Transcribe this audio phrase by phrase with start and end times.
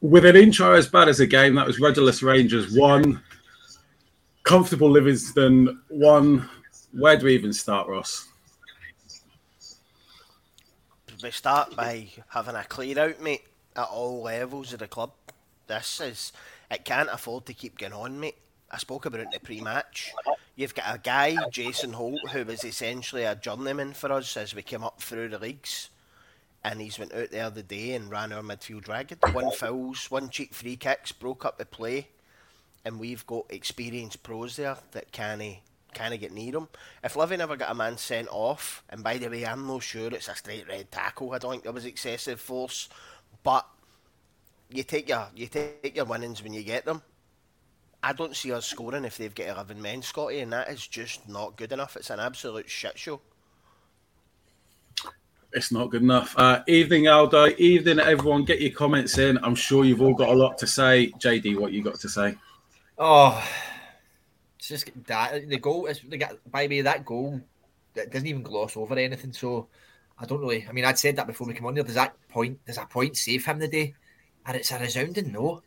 [0.00, 3.22] With an intro as bad as a game, that was Rudderless Rangers one,
[4.42, 6.48] comfortable Livingston one.
[6.92, 8.26] Where do we even start, Ross?
[11.22, 13.44] We start by having a clear out, mate,
[13.76, 15.12] at all levels of the club.
[15.66, 16.32] This is
[16.70, 18.36] it can't afford to keep going on, mate.
[18.70, 20.12] I spoke about it in the pre-match.
[20.56, 24.62] You've got a guy, Jason Holt, who was essentially a journeyman for us as we
[24.62, 25.89] came up through the leagues
[26.62, 29.18] and he's went out there the day and ran our midfield ragged.
[29.32, 32.08] One fouls, one cheap free kicks, broke up the play,
[32.84, 35.42] and we've got experienced pros there that can't
[35.92, 36.68] can't get near him.
[37.02, 40.08] If Livy never got a man sent off, and by the way, I'm not sure
[40.08, 41.32] it's a straight red tackle.
[41.32, 42.88] I don't think there was excessive force,
[43.42, 43.66] but
[44.70, 47.02] you take your you take your winnings when you get them.
[48.02, 51.28] I don't see us scoring if they've got 11 men, Scotty, and that is just
[51.28, 51.96] not good enough.
[51.96, 53.20] It's an absolute shit show.
[55.52, 56.34] It's not good enough.
[56.38, 57.48] Uh, evening, Aldo.
[57.58, 58.44] Evening, everyone.
[58.44, 59.36] Get your comments in.
[59.38, 61.10] I'm sure you've all got a lot to say.
[61.18, 62.36] JD, what you got to say?
[62.96, 63.44] Oh,
[64.58, 66.00] it's just that the goal is
[66.50, 67.40] by me that goal
[67.94, 69.32] that doesn't even gloss over anything.
[69.32, 69.66] So
[70.18, 70.66] I don't really.
[70.68, 71.82] I mean, I'd said that before we came on there.
[71.82, 72.64] Does that point?
[72.64, 73.94] Does that point save him the day?
[74.46, 75.62] And it's a resounding no.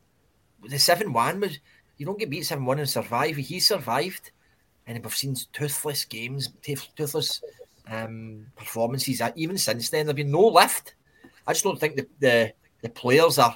[0.63, 1.59] The seven one was
[1.97, 3.35] you don't get beat seven one and survive.
[3.35, 4.31] He survived,
[4.87, 7.41] and we've seen toothless games, toothless
[7.89, 9.21] um, performances.
[9.35, 10.95] Even since then, there's been no lift.
[11.45, 13.55] I just don't think the, the, the players are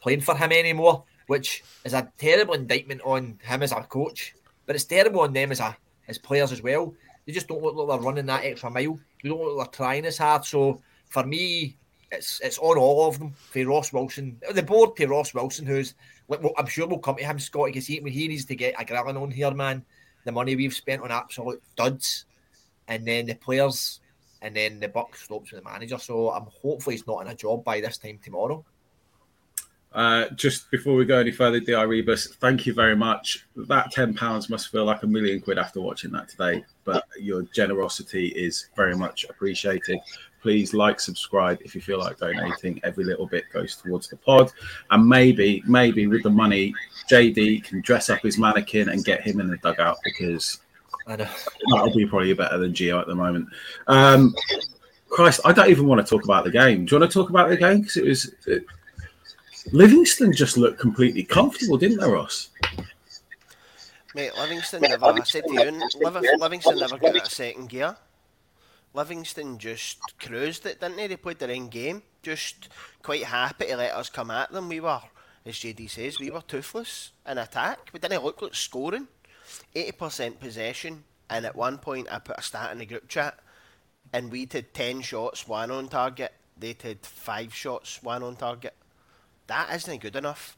[0.00, 4.34] playing for him anymore, which is a terrible indictment on him as a coach.
[4.66, 5.76] But it's terrible on them as a
[6.08, 6.94] as players as well.
[7.26, 8.98] They just don't look like they're running that extra mile.
[9.22, 10.44] They don't look like they're trying as hard.
[10.44, 11.76] So for me,
[12.10, 13.32] it's it's on all of them.
[13.32, 15.94] For Ross Wilson, the board to Ross Wilson, who's
[16.56, 19.16] I'm sure we'll come to him, Scott, because he he needs to get a grilling
[19.16, 19.84] on here, man.
[20.24, 22.24] The money we've spent on absolute duds
[22.88, 24.00] and then the players,
[24.42, 25.98] and then the buck stops with the manager.
[25.98, 28.64] So I'm hopefully he's not in a job by this time tomorrow.
[29.92, 33.46] Uh, just before we go any further, Di Rebus, thank you very much.
[33.56, 37.42] That ten pounds must feel like a million quid after watching that today, but your
[37.54, 39.98] generosity is very much appreciated.
[40.42, 42.80] Please like, subscribe if you feel like donating.
[42.84, 44.52] Every little bit goes towards the pod,
[44.90, 46.74] and maybe, maybe with the money,
[47.10, 50.60] JD can dress up his mannequin and get him in the dugout because
[51.08, 51.28] I know.
[51.72, 53.48] That'll be probably better than Gio at the moment.
[53.86, 54.34] Um,
[55.08, 56.84] Christ, I don't even want to talk about the game.
[56.84, 57.80] Do you want to talk about the game?
[57.80, 58.66] Because it was it,
[59.72, 62.50] Livingston just looked completely comfortable, didn't they, Ross?
[64.14, 65.06] Mate, Livingston never.
[65.06, 65.80] I said to you,
[66.38, 67.96] Livingston never got a second gear.
[68.94, 71.06] Livingston just cruised it, didn't they?
[71.06, 72.68] They played their own game, just
[73.02, 74.68] quite happy to let us come at them.
[74.68, 75.00] We were,
[75.44, 77.90] as JD says, we were toothless in attack.
[77.92, 79.08] We didn't look like scoring.
[79.74, 83.38] 80% possession, and at one point I put a stat in the group chat,
[84.12, 86.32] and we did 10 shots, one on target.
[86.56, 88.74] They did 5 shots, one on target.
[89.46, 90.56] That isn't good enough.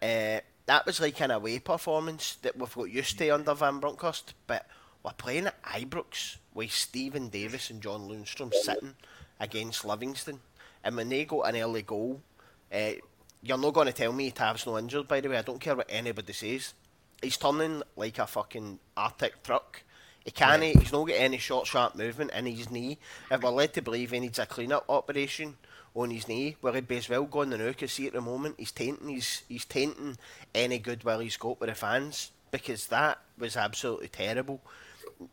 [0.00, 4.34] Uh, that was like an away performance that we've got used to under Van Bronckhorst,
[4.46, 4.66] but
[5.02, 8.94] we're playing at Ibrox with Steven Davis and John Lundstram sitting
[9.40, 10.40] against Livingston.
[10.84, 12.20] And when they got an early goal,
[12.72, 12.92] uh,
[13.42, 15.38] you're not going to tell me Tav's no injured, by the way.
[15.38, 16.74] I don't care what anybody says
[17.22, 19.82] he's turning like a fucking Arctic truck.
[20.24, 20.60] He can't.
[20.60, 20.76] Right.
[20.76, 22.98] He's not got any short, sharp movement in his knee.
[23.30, 25.56] If we're led to believe he needs a clean-up operation
[25.94, 27.72] on his knee, well, he'd be as well going the now.
[27.72, 29.08] Cause see at the moment he's tainting.
[29.08, 30.18] He's he's tainting
[30.54, 34.60] any goodwill he's got with the fans because that was absolutely terrible.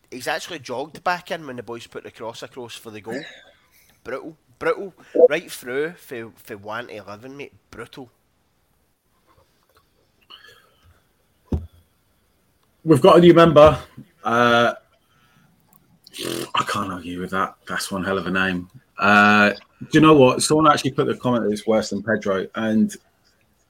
[0.09, 3.21] He's actually jogged back in when the boys put the cross across for the goal.
[4.03, 4.93] brutal, brutal,
[5.29, 8.09] right through for for one eleven, mate, brutal.
[12.85, 13.79] We've got a new member.
[14.23, 14.75] Uh,
[16.53, 17.55] I can't argue with that.
[17.67, 18.69] That's one hell of a name.
[18.99, 19.49] Uh,
[19.81, 20.43] do you know what?
[20.43, 22.95] Someone actually put the comment that it's worse than Pedro, and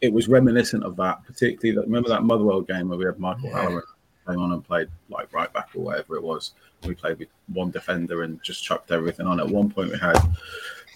[0.01, 1.23] it was reminiscent of that.
[1.25, 3.61] Particularly, that remember that Motherwell game where we had Michael yeah.
[3.61, 3.83] Halloran
[4.27, 6.51] came on and played like right back or whatever it was.
[6.83, 9.39] We played with one defender and just chucked everything on.
[9.39, 10.17] At one point, we had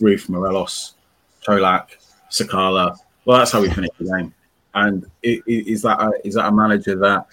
[0.01, 0.95] Roofe Morelos,
[1.47, 1.87] Colak,
[2.29, 2.97] Sakala.
[3.23, 4.33] Well, that's how we finished the game.
[4.75, 7.25] And is that a, is that a manager that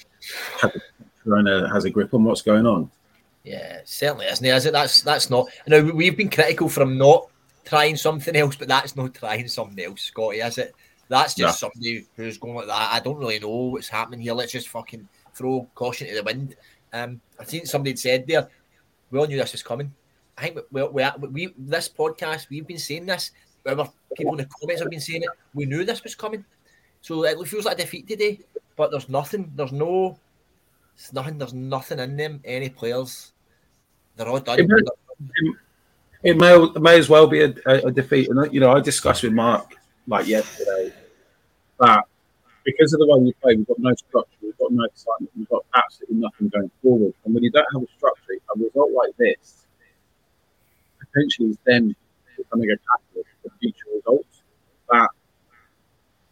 [1.73, 2.91] has a grip on what's going on?
[3.45, 4.55] Yeah, certainly isn't it?
[4.55, 4.73] Is it?
[4.73, 5.49] That's that's not.
[5.67, 7.29] Know, we've been critical for him not
[7.65, 10.75] trying something else, but that's not trying something else, Scotty, is it?
[11.09, 12.93] That's just somebody who's going like that.
[12.93, 14.35] I don't really know what's happening here.
[14.35, 16.57] Let's just fucking throw caution to the wind.
[16.93, 18.49] Um, I think somebody said there,
[19.11, 19.95] we all knew this was coming.
[20.37, 23.31] I think we, we, we, this podcast, we've been saying this.
[23.63, 26.45] Whether people in the comments have been saying it, we knew this was coming.
[27.03, 28.41] So it feels like a defeat today,
[28.77, 29.53] but there's nothing.
[29.55, 30.19] There's no.
[30.97, 31.39] There's nothing.
[31.39, 32.41] There's nothing in them.
[32.45, 33.33] Any players.
[34.17, 34.59] They're all done.
[36.23, 38.29] It may, it may, as well be a, a, defeat.
[38.29, 39.75] And you know, I discussed with Mark
[40.09, 40.93] like yesterday
[41.79, 42.05] that
[42.65, 45.49] because of the way we play, we've got no structure, we've got no excitement, we've
[45.49, 47.15] got absolutely nothing going forward.
[47.25, 49.67] And when you don't have a structure, a result like this
[50.99, 51.95] potentially is then
[52.37, 54.43] becoming a catalyst for future results.
[54.91, 55.11] That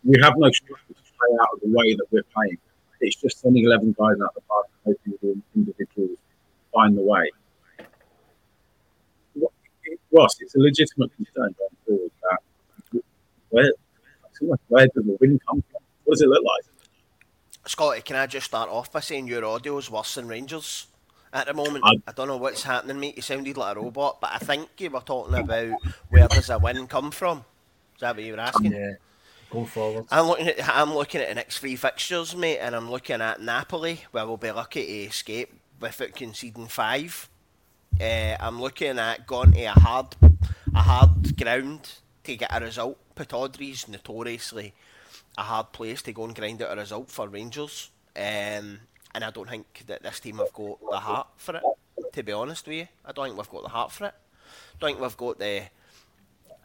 [0.02, 0.94] we have no structure
[1.26, 2.58] play out of the way that we're playing.
[3.00, 6.18] It's just sending 11 guys out the park and hoping the individuals
[6.72, 7.30] find the way.
[10.12, 13.02] Ross, it's a legitimate concern going forward that
[13.50, 13.72] where,
[14.68, 15.82] where does the win come from?
[16.04, 16.64] What does it look like?
[17.66, 20.86] Scotty, can I just start off by saying your audio is worse than Rangers
[21.32, 21.84] at the moment?
[21.84, 23.16] I, I don't know what's happening, mate.
[23.16, 25.80] You sounded like a robot, but I think you were talking about
[26.10, 27.44] where does a win come from?
[27.96, 28.72] Is that what you were asking?
[28.72, 28.94] Yeah.
[29.54, 30.06] Go forward.
[30.10, 33.40] I'm looking at I'm looking at the next three fixtures, mate, and I'm looking at
[33.40, 37.28] Napoli, where we'll be lucky to escape without conceding five.
[38.00, 40.16] Uh, I'm looking at going to a hard
[40.74, 41.88] a hard ground
[42.24, 42.98] to get a result.
[43.14, 44.74] Pittodrie's notoriously
[45.38, 47.90] a hard place to go and grind out a result for Rangers.
[48.16, 48.80] Um,
[49.14, 51.62] and I don't think that this team have got the heart for it.
[52.12, 54.14] To be honest with you, I don't think we've got the heart for it.
[54.14, 55.62] I don't think we've got the.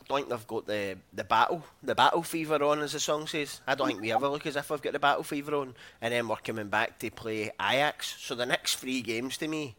[0.10, 3.62] Think they've got the, the battle the battle fever on, as the song says.
[3.68, 6.12] I don't think we ever look as if we've got the battle fever on, and
[6.12, 8.16] then we're coming back to play Ajax.
[8.20, 9.76] So the next three games to me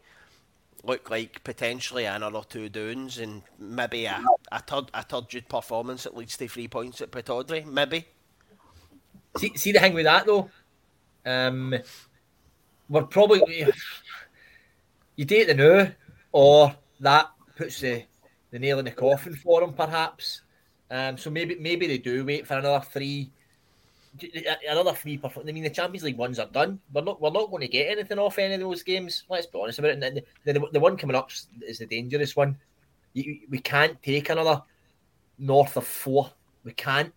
[0.83, 6.15] look like potentially another two downs and maybe a, a third a third performance that
[6.15, 8.05] leads to three points at Pittodrie, maybe.
[9.37, 10.49] See, see the thing with that though,
[11.25, 11.75] um,
[12.87, 13.67] we're probably
[15.15, 15.91] you take the no,
[16.31, 18.03] or that puts the,
[18.51, 20.41] the nail in the coffin for them, perhaps.
[20.89, 23.31] Um, so maybe maybe they do wait for another three,
[24.69, 25.19] another three.
[25.23, 26.79] I mean, the Champions League ones are done.
[26.93, 29.23] We're not we're not going to get anything off any of those games.
[29.29, 30.03] Let's be honest about it.
[30.03, 31.31] And the, the, the one coming up
[31.65, 32.57] is the dangerous one.
[33.13, 34.61] You, we can't take another
[35.39, 36.31] north of four.
[36.63, 37.13] We can't,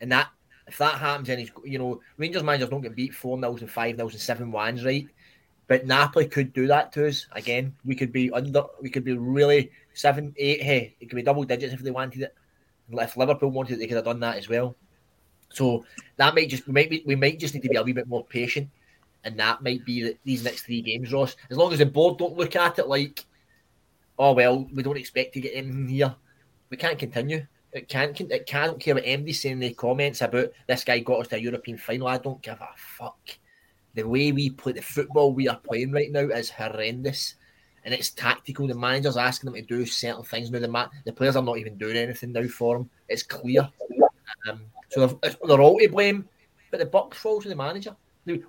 [0.00, 0.28] and that
[0.66, 3.70] if that happens, then he's, you know, Rangers managers don't get beat 4 0 and
[3.70, 5.06] 5 0 and 7 1s, right?
[5.66, 7.26] But Napoli could do that to us.
[7.32, 11.22] Again, we could be under, we could be really 7, 8, hey, it could be
[11.22, 12.34] double digits if they wanted it.
[12.90, 14.76] If Liverpool wanted it, they could have done that as well.
[15.50, 15.84] So
[16.16, 18.08] that might just, we might, be, we might just need to be a wee bit
[18.08, 18.68] more patient.
[19.24, 21.36] And that might be the, these next three games, Ross.
[21.50, 23.24] As long as the board don't look at it like,
[24.18, 26.14] oh, well, we don't expect to get in here,
[26.68, 27.46] we can't continue.
[27.72, 28.18] It can't.
[28.20, 31.36] It can't care what MD saying in the comments about this guy got us to
[31.36, 32.06] a European final.
[32.06, 33.18] I don't give a fuck.
[33.94, 37.34] The way we play the football we are playing right now is horrendous,
[37.84, 38.66] and it's tactical.
[38.66, 40.58] The manager's asking them to do certain things now.
[40.58, 42.90] The ma- the players are not even doing anything now for them.
[43.08, 43.68] It's clear.
[44.48, 44.60] Um,
[44.90, 46.28] so they're, they're all to blame,
[46.70, 47.94] but the buck falls to the manager.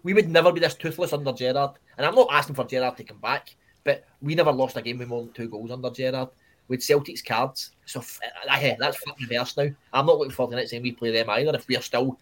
[0.03, 3.03] We would never be this toothless under Gerrard, and I'm not asking for Gerrard to
[3.03, 6.29] come back, but we never lost a game with more than two goals under Gerrard
[6.67, 7.71] with Celtic's cards.
[7.85, 9.69] So that's fucking reverse now.
[9.93, 12.17] I'm not looking forward to the next time we play them either if we're still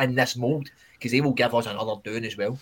[0.00, 2.58] in this mould because they will give us another doing as well.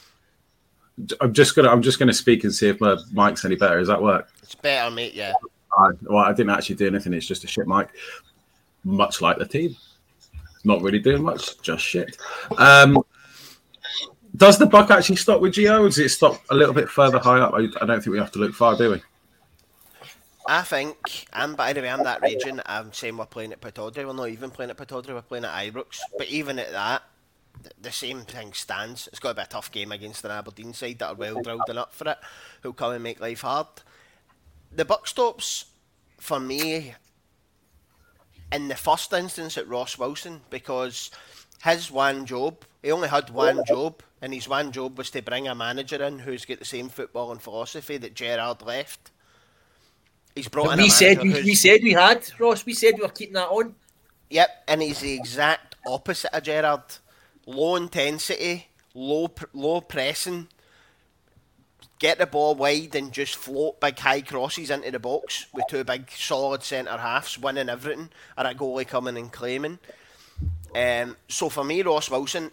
[1.21, 3.78] I'm just gonna I'm just gonna speak and see if my mic's any better.
[3.78, 4.30] Does that work?
[4.42, 5.14] It's better, mate.
[5.14, 5.33] Yeah.
[5.76, 7.12] I, well, I didn't actually do anything.
[7.12, 7.88] It's just a shit mic,
[8.85, 9.76] much like the team.
[10.64, 12.16] Not really doing much, just shit.
[12.57, 13.02] Um,
[14.37, 15.80] does the buck actually stop with Gio?
[15.80, 17.54] Or does it stop a little bit further high up?
[17.54, 19.02] I, I don't think we have to look far, do we?
[20.49, 22.62] I think, and by the way, I'm that region.
[22.64, 24.07] I'm saying we're playing at Pittodrie.
[24.07, 25.12] We're not even playing at Pittodrie.
[25.12, 25.99] We're playing at Ibrox.
[26.16, 27.02] But even at that,
[27.81, 29.09] the same thing stands.
[29.09, 31.62] It's got to be a tough game against an Aberdeen side that are well drilled
[31.69, 32.19] and up for it,
[32.62, 33.67] who'll come and make life hard.
[34.73, 35.67] The buck stops,
[36.19, 36.95] for me,
[38.53, 41.11] in the first instance at Ross Wilson because
[41.62, 45.49] his one job, he only had one job, and his one job was to bring
[45.49, 49.11] a manager in who's got the same football and philosophy that Gerrard left.
[50.35, 50.79] He's brought in.
[50.79, 52.65] We said we, we said we had Ross.
[52.65, 53.75] We said we were keeping that on.
[54.31, 56.83] Yep, and he's the exact opposite of Gerrard.
[57.49, 60.49] Low intensity, low low pressing,
[61.99, 65.83] get the ball wide and just float big high crosses into the box with two
[65.83, 69.78] big solid centre halves winning everything, or a goalie coming and claiming.
[70.75, 72.50] Um, so for me, Ross Wilson,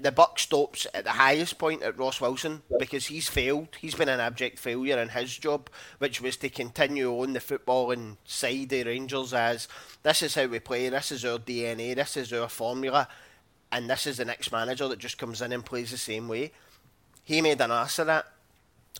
[0.00, 3.76] the buck stops at the highest point at Ross Wilson because he's failed.
[3.78, 8.16] He's been an abject failure in his job, which was to continue on the footballing
[8.24, 9.68] side of Rangers as
[10.02, 13.06] this is how we play, this is our DNA, this is our formula,
[13.74, 16.52] and this is the next manager that just comes in and plays the same way.
[17.24, 18.24] He made an ass of that.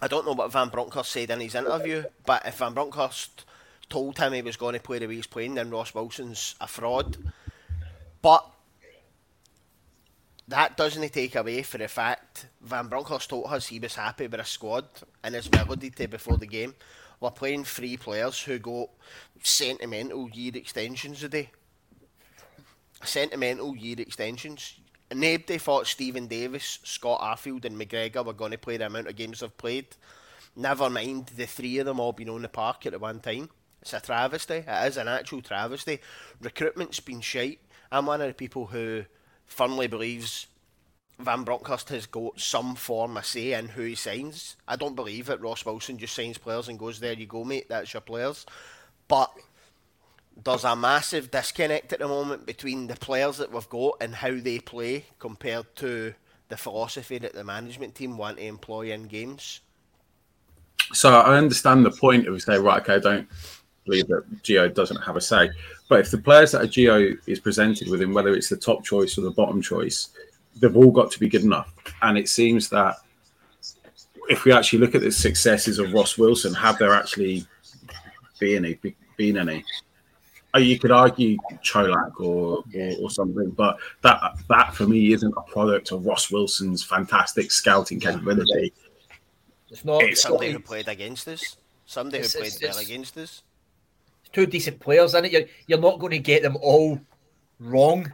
[0.02, 3.44] I don't know what Van Bronckhorst said in his interview, but if Van Bronckhorst
[3.88, 6.66] told him he was going to play the way he's playing, then Ross Wilson's a
[6.66, 7.16] fraud.
[8.20, 8.50] But
[10.48, 14.40] that doesn't take away for the fact Van Bronckhorst told us he was happy with
[14.40, 14.86] a squad
[15.22, 16.74] and his melody to before the game.
[17.20, 18.88] We're playing three players who got
[19.40, 21.50] sentimental year extensions today.
[23.04, 24.74] Sentimental year extensions.
[25.12, 29.16] Nobody thought Steven Davis, Scott Arfield, and McGregor were going to play the amount of
[29.16, 29.86] games they've played.
[30.56, 33.50] Never mind the three of them all being on the park at one time.
[33.82, 34.64] It's a travesty.
[34.66, 36.00] It is an actual travesty.
[36.40, 37.60] Recruitment's been shite.
[37.92, 39.04] I'm one of the people who
[39.46, 40.46] firmly believes
[41.18, 44.56] Van Bronckhorst has got some form of say in who he signs.
[44.66, 45.40] I don't believe it.
[45.40, 48.46] Ross Wilson just signs players and goes, there you go, mate, that's your players.
[49.06, 49.30] But
[50.42, 54.34] there's a massive disconnect at the moment between the players that we've got and how
[54.34, 56.14] they play compared to
[56.48, 59.60] the philosophy that the management team want to employ in games.
[60.92, 63.28] So I understand the point of say, right, okay, I don't
[63.84, 65.50] believe that Gio doesn't have a say.
[65.88, 68.84] But if the players that a Gio is presented with him, whether it's the top
[68.84, 70.10] choice or the bottom choice,
[70.56, 71.72] they've all got to be good enough.
[72.02, 72.96] And it seems that
[74.28, 77.46] if we actually look at the successes of Ross Wilson, have there actually
[78.38, 78.94] been any?
[79.16, 79.64] Been any?
[80.54, 85.34] Uh, you could argue Colak or, or, or something, but that that for me isn't
[85.36, 88.72] a product of Ross Wilson's fantastic scouting capability.
[89.70, 91.56] It's not it's somebody who played against us.
[91.86, 93.42] Somebody who played well against us.
[94.32, 95.32] Two decent players in it.
[95.32, 97.00] You're, you're not going to get them all
[97.58, 98.12] wrong,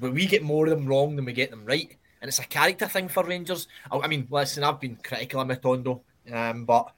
[0.00, 1.96] but we get more of them wrong than we get them right.
[2.20, 3.68] And it's a character thing for Rangers.
[3.90, 6.00] I, I mean, listen, I've been critical of Matondo,
[6.32, 6.92] um, but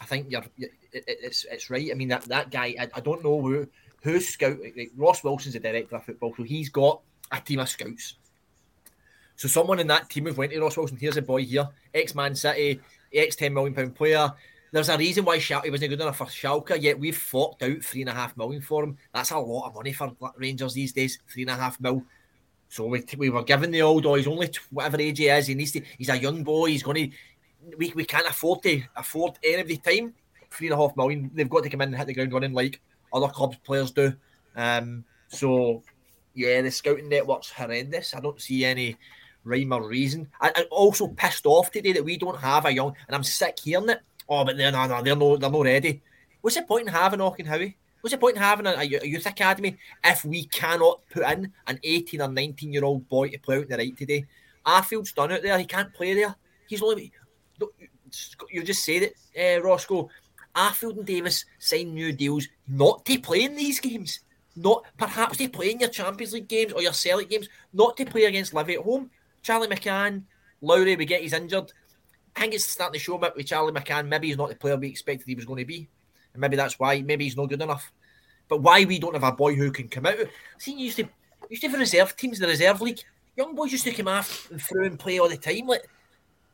[0.00, 1.90] I think you're, it, it's it's right.
[1.90, 3.68] I mean, that, that guy, I, I don't know who
[4.04, 7.00] who's scout like Ross Wilson's the director of football, so he's got
[7.32, 8.14] a team of scouts.
[9.34, 10.98] So someone in that team have went to Ross Wilson.
[10.98, 12.80] Here's a boy here, ex Man City,
[13.12, 14.30] ex ten million pound player.
[14.70, 18.02] There's a reason why Schalke wasn't good enough for Schalke, yet we've forked out three
[18.02, 18.98] and a half million for him.
[19.12, 22.04] That's a lot of money for Rangers these days, three and a half mil.
[22.68, 25.46] So we, we were given the old, oh, he's only whatever age he is.
[25.46, 25.82] He needs to.
[25.96, 26.66] He's a young boy.
[26.66, 27.16] He's going to.
[27.78, 30.12] We, we can't afford to afford any of the time.
[30.50, 31.30] Three and a half million.
[31.32, 32.80] They've got to come in and hit the ground running like
[33.14, 34.12] other clubs players do.
[34.56, 35.82] Um, so
[36.34, 38.14] yeah, the scouting network's horrendous.
[38.14, 38.96] I don't see any
[39.44, 40.28] rhyme or reason.
[40.40, 43.58] I, am also pissed off today that we don't have a young, and I'm sick
[43.62, 44.00] hearing it.
[44.28, 46.02] Oh, but they're no, no, they're no, they're not ready.
[46.40, 47.76] What's the point in having Howie?
[48.00, 51.78] What's the point in having a, a, youth academy if we cannot put in an
[51.82, 54.26] 18 or 19 year old boy to play out in the right today?
[54.66, 55.58] Arfield's done out there.
[55.58, 56.34] He can't play there.
[56.66, 57.12] He's only.
[58.50, 59.16] You just said it,
[59.58, 60.10] uh, Roscoe.
[60.54, 64.20] Arfield and Davis sign new deals not to play in these games.
[64.56, 68.04] Not perhaps to play in your Champions League games or your Celtic games, not to
[68.04, 69.10] play against Livy at home.
[69.42, 70.22] Charlie McCann,
[70.60, 71.72] Lowry, we get he's injured.
[72.36, 74.08] I think it's starting to show bit with Charlie McCann.
[74.08, 75.88] Maybe he's not the player we expected he was going to be.
[76.32, 77.92] And maybe that's why, maybe he's not good enough.
[78.48, 80.16] But why we don't have a boy who can come out?
[80.58, 81.08] See, you used to
[81.50, 83.00] used to have reserve teams, the reserve league.
[83.36, 85.66] Young boys used to come off and through and play all the time.
[85.66, 85.88] Like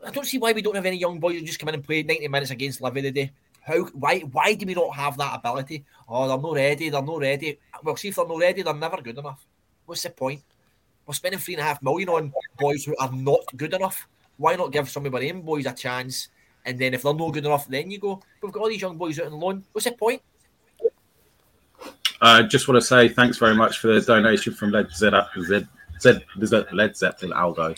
[0.06, 1.84] I don't see why we don't have any young boys who just come in and
[1.84, 3.32] play 90 minutes against Livy today.
[3.60, 5.84] How why why do we not have that ability?
[6.08, 7.58] Oh, they're not ready, they're not ready.
[7.82, 9.46] Well, see if they're not ready, they're never good enough.
[9.86, 10.42] What's the point?
[11.06, 14.06] We're spending three and a half million on boys who are not good enough.
[14.36, 16.28] Why not give some of our own boys a chance?
[16.64, 18.22] And then if they're not good enough, then you go.
[18.42, 19.64] We've got all these young boys out on loan.
[19.72, 20.22] What's the point?
[22.22, 25.10] I uh, just want to say thanks very much for the donation from Led Z,
[25.42, 25.66] Z,
[26.00, 27.74] Z, Z Led Zeppelin Aldo.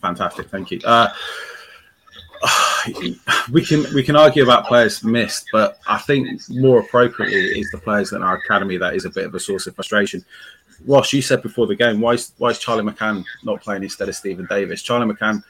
[0.00, 0.80] Fantastic, thank you.
[0.84, 1.12] Uh,
[3.52, 7.78] we can we can argue about players missed, but I think more appropriately is the
[7.78, 10.24] players in our academy that is a bit of a source of frustration.
[10.86, 14.08] Ross, you said before the game, why is why is Charlie McCann not playing instead
[14.08, 14.82] of Steven Davis?
[14.82, 15.42] Charlie McCann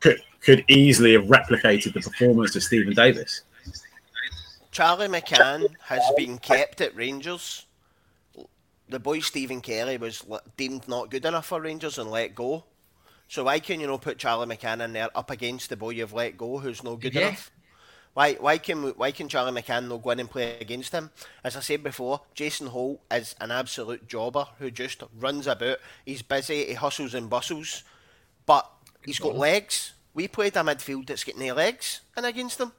[0.00, 3.42] could could easily have replicated the performance of Steven Davis.
[4.72, 7.66] Charlie McCann has been kept at Rangers
[8.92, 10.24] the boy Stephen Kelly was
[10.56, 12.64] deemed not good enough for Rangers and let go.
[13.28, 16.12] So why can you not put Charlie McCann in there up against the boy you've
[16.12, 17.28] let go who's no good yeah.
[17.28, 17.50] enough?
[18.14, 21.10] Why why can why can Charlie McCann not go in and play against him?
[21.42, 25.78] As I said before, Jason Holt is an absolute jobber who just runs about.
[26.04, 27.84] He's busy, he hustles and bustles,
[28.44, 28.70] but
[29.04, 29.94] he's got legs.
[30.12, 32.72] We played a midfield that's got no legs and against them.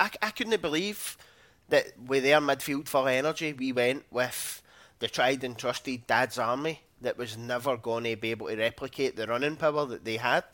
[0.00, 1.16] I, I couldn't believe
[1.68, 4.60] that with their midfield of energy, we went with
[4.98, 9.16] the tried and trusted Dad's Army that was never going to be able to replicate
[9.16, 10.44] the running power that they had.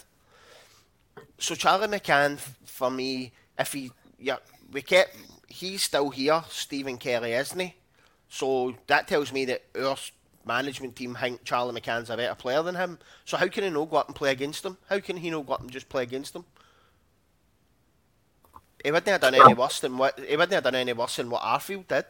[1.38, 4.36] So Charlie McCann, for me, if he, yeah,
[4.72, 5.16] we kept,
[5.48, 6.42] he's still here.
[6.48, 7.74] Stephen Kelly isn't he?
[8.28, 9.96] So that tells me that our
[10.44, 12.98] management team think Charlie McCann's a better player than him.
[13.24, 14.76] So how can he not go up and play against him?
[14.88, 16.44] How can he not go up and just play against him?
[18.84, 21.30] He wouldn't have done any worse than what he wouldn't have done any worse than
[21.30, 22.06] what Arfield did.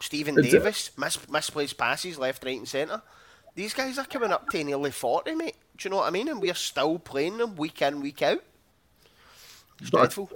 [0.00, 3.02] Steven Davis mis- misplaced passes left, right, and centre.
[3.58, 5.56] These guys are coming up to nearly 40, mate.
[5.76, 6.28] Do you know what I mean?
[6.28, 8.38] And we're still playing them week in, week out.
[9.80, 10.30] It's dreadful.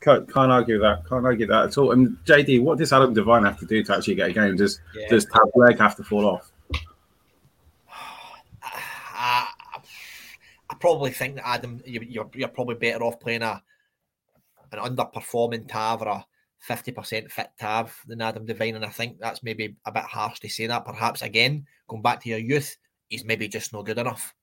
[0.00, 1.06] Can't, can't, argue that.
[1.06, 1.92] Can't argue that at all.
[1.92, 4.56] And JD, what does Adam Devine have to do to actually get a game?
[4.56, 5.08] Does yeah.
[5.10, 6.50] does Tav leg have to fall off?
[8.62, 9.46] I,
[10.70, 13.62] I probably think that Adam, you're, you're probably better off playing a
[14.72, 16.26] an underperforming Tav or a
[16.66, 18.76] 50% fit Tav than Adam Devine.
[18.76, 20.86] And I think that's maybe a bit harsh to say that.
[20.86, 22.76] Perhaps again, going back to your youth,
[23.08, 24.34] he's maybe just not good enough.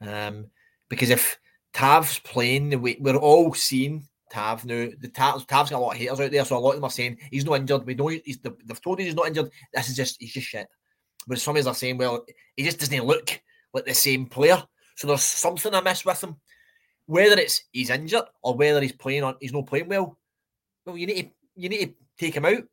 [0.00, 0.46] Um,
[0.88, 1.38] because if
[1.72, 5.92] Tav's playing the way we're all seeing Tav now, the Tav, Tav's got a lot
[5.92, 7.86] of haters out there, so a lot of them are saying he's not injured.
[7.86, 9.50] We know he's they've told him he's not injured.
[9.72, 10.68] This is just he's just shit.
[11.26, 12.24] But some are saying, well,
[12.56, 13.40] he just doesn't look
[13.74, 14.62] like the same player.
[14.96, 16.36] So there's something amiss with him.
[17.06, 20.18] Whether it's he's injured or whether he's playing on he's not playing well.
[20.84, 22.64] Well, you need to you need to take him out,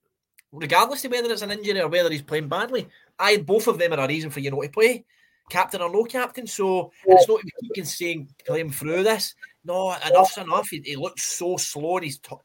[0.56, 2.88] regardless of whether it's an injury or whether he's playing badly.
[3.20, 5.06] I both of them are a reason for you not to play,
[5.50, 6.48] captain or no captain.
[6.48, 9.36] So it's not you can saying play him through this.
[9.64, 10.70] No, enough's enough.
[10.70, 12.36] He, he looks so slow and he's t-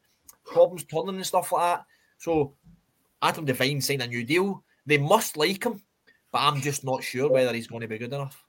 [0.45, 1.85] problems turning and stuff like that.
[2.17, 2.53] So
[3.21, 4.63] Adam Devine signed a new deal.
[4.85, 5.81] They must like him,
[6.31, 8.43] but I'm just not sure whether he's going to be good enough.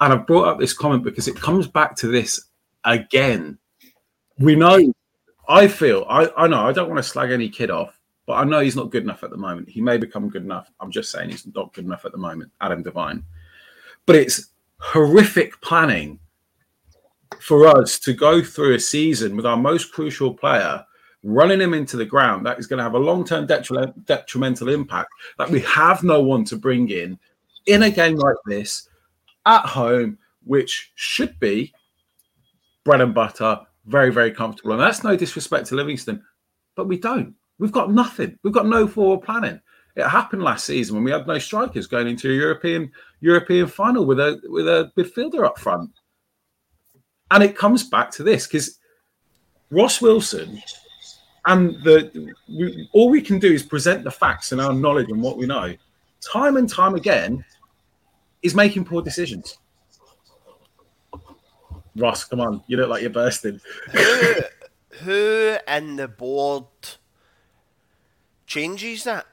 [0.00, 2.48] And I've brought up this comment because it comes back to this
[2.84, 3.58] again.
[4.38, 4.92] We know
[5.48, 7.95] I feel I, I know I don't want to slag any kid off,
[8.26, 9.68] but I know he's not good enough at the moment.
[9.68, 10.70] He may become good enough.
[10.80, 13.24] I'm just saying he's not good enough at the moment, Adam Devine.
[14.04, 16.18] But it's horrific planning
[17.40, 20.84] for us to go through a season with our most crucial player
[21.22, 25.08] running him into the ground that is going to have a long-term detrimental impact
[25.38, 27.18] that we have no one to bring in
[27.66, 28.88] in a game like this
[29.44, 31.72] at home which should be
[32.84, 34.72] bread and butter very, very comfortable.
[34.72, 36.22] And that's no disrespect to Livingston,
[36.74, 37.34] but we don't.
[37.58, 38.38] We've got nothing.
[38.42, 39.60] We've got no forward planning.
[39.94, 44.04] It happened last season when we had no strikers going into a European European final
[44.04, 45.90] with a with a midfielder up front.
[47.30, 48.78] And it comes back to this because
[49.70, 50.62] Ross Wilson
[51.46, 55.22] and the we, all we can do is present the facts and our knowledge and
[55.22, 55.74] what we know.
[56.20, 57.44] Time and time again,
[58.42, 59.58] is making poor decisions.
[61.96, 63.60] Ross, come on, you look like you're bursting.
[63.90, 64.34] who,
[65.00, 65.56] who
[65.96, 66.66] the board
[68.46, 69.26] changes that?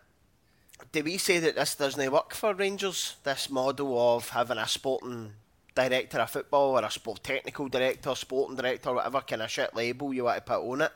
[0.91, 3.15] Do we say that this doesn't work for Rangers?
[3.23, 5.33] This model of having a sporting
[5.75, 10.13] director of football or a sport technical director, sporting director, whatever kind of shit label
[10.13, 10.91] you want to put on it.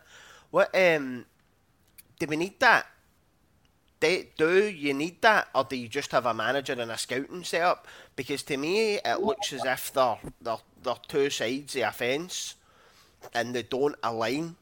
[0.52, 1.26] What um,
[2.20, 2.86] do we need that?
[4.00, 7.44] Do, do you need that, or do you just have a manager and a scouting
[7.44, 7.88] setup?
[8.16, 12.56] Because to me, it looks as if they're they're they're two sides of a fence
[13.34, 14.56] and they don't align.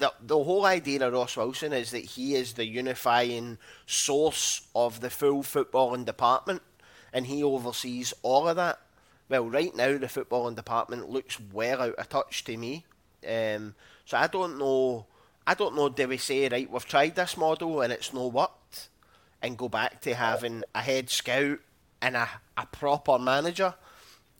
[0.00, 5.00] The, the whole idea of Ross Wilson is that he is the unifying source of
[5.00, 6.62] the full footballing department
[7.12, 8.80] and he oversees all of that.
[9.28, 12.84] Well, right now the footballing department looks well out of touch to me.
[13.28, 15.06] Um, so I don't know.
[15.46, 15.88] I don't know.
[15.88, 16.70] Do we say right?
[16.70, 18.88] We've tried this model and it's no worked,
[19.42, 21.58] and go back to having a head scout
[22.00, 23.74] and a, a proper manager?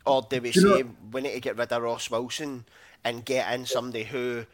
[0.07, 2.65] Or do we do say know, we need to get rid of Ross Wilson
[3.05, 4.47] and get in somebody who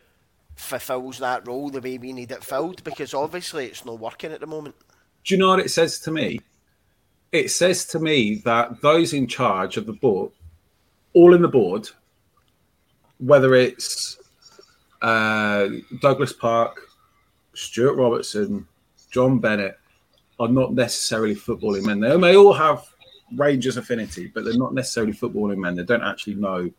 [0.57, 2.83] fulfills that role the way we need it filled?
[2.83, 4.75] Because obviously it's not working at the moment.
[5.25, 6.41] Do you know what it says to me?
[7.33, 10.33] It says to me that those in charge of the board,
[11.13, 11.89] all in the board,
[13.19, 14.19] whether it's
[15.03, 15.69] uh,
[16.01, 16.81] Douglas Park,
[17.55, 18.67] Stuart Robertson,
[19.11, 19.79] John Bennett,
[20.39, 22.01] are not necessarily footballing men.
[22.01, 22.85] They may all have
[23.35, 25.75] Rangers affinity, but they're not necessarily footballing men.
[25.75, 26.71] They don't actually know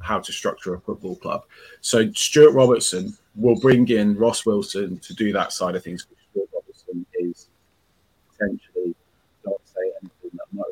[0.00, 1.44] how to structure a football club.
[1.80, 6.06] So Stuart Robertson will bring in Ross Wilson to do that side of things.
[6.30, 7.48] Stuart Robertson is
[8.32, 8.94] potentially,
[9.44, 10.66] not say anything that might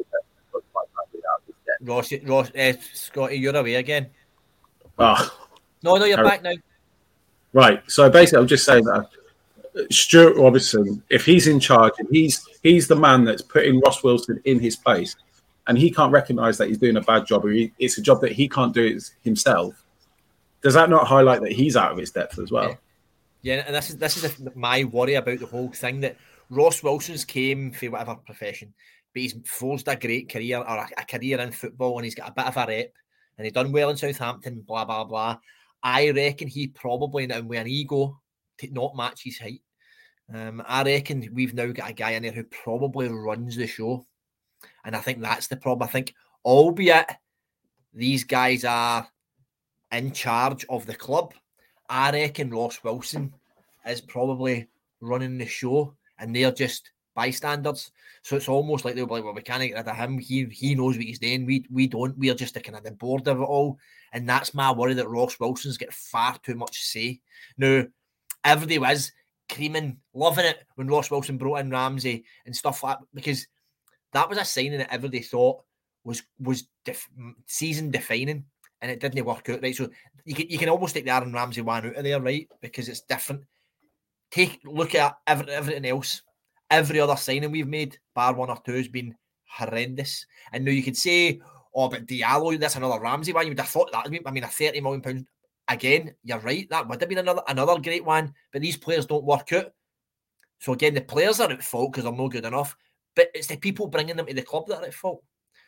[1.81, 4.09] Ross, Ross, uh, Scotty, you're away again.
[4.99, 5.31] Oh,
[5.83, 6.53] No, no, you're Harry- back now.
[7.53, 7.83] right.
[7.91, 9.09] So basically, I'm just saying that
[9.91, 14.41] Stuart Robertson, if he's in charge and he's he's the man that's putting Ross Wilson
[14.45, 15.15] in his place,
[15.67, 18.21] and he can't recognise that he's doing a bad job, or he, it's a job
[18.21, 19.85] that he can't do himself.
[20.63, 22.79] Does that not highlight that he's out of his depth as well?
[23.43, 26.17] Yeah, and this is this is the, my worry about the whole thing that
[26.49, 28.73] Ross Wilson's came for whatever profession,
[29.13, 32.31] but he's forged a great career or a, a career in football, and he's got
[32.31, 32.93] a bit of a rep,
[33.37, 34.63] and he done well in Southampton.
[34.67, 35.39] Blah blah blah.
[35.83, 38.19] I reckon he probably now with an ego
[38.59, 39.61] to not match his height.
[40.33, 44.07] Um, I reckon we've now got a guy in there who probably runs the show,
[44.85, 45.89] and I think that's the problem.
[45.89, 47.11] I think, albeit
[47.93, 49.07] these guys are
[49.93, 51.35] in charge of the club,
[51.89, 53.33] I reckon Ross Wilson
[53.87, 54.69] is probably
[55.01, 57.93] running the show, and they're just bystanders.
[58.23, 60.19] So it's almost like they'll be like, "Well, we can't get rid of him.
[60.19, 61.47] He he knows what he's doing.
[61.47, 62.17] We we don't.
[62.19, 63.79] We're just the kind of the board of it all."
[64.13, 67.21] And that's my worry that Ross Wilson's got far too much say.
[67.59, 67.85] Now,
[68.45, 69.13] everybody was
[69.49, 73.47] creaming, loving it when Ross Wilson brought in Ramsey and stuff like that because
[74.15, 75.63] that was a signing that everybody thought
[76.05, 77.09] was was def-
[77.47, 78.45] season defining,
[78.81, 79.77] and it didn't work out right.
[79.77, 79.89] So
[80.25, 82.49] you can you can almost take the Aaron Ramsey one out of there, right?
[82.63, 83.43] Because it's different.
[84.31, 86.23] Take look at every, everything else.
[86.71, 89.15] Every other signing we've made, bar one or two, has been
[89.47, 90.27] horrendous.
[90.53, 91.41] And now you could say,
[91.75, 94.07] "Oh, but Diallo, that's another Ramsey one." You would have thought that.
[94.07, 95.27] I mean, a thirty million pound
[95.69, 96.15] again.
[96.23, 96.69] You're right.
[96.71, 98.33] That would have been another another great one.
[98.53, 99.73] But these players don't work out.
[100.61, 102.77] So again, the players are at fault because they're not good enough.
[103.15, 105.23] But it's the people bringing them to the club that are at fault.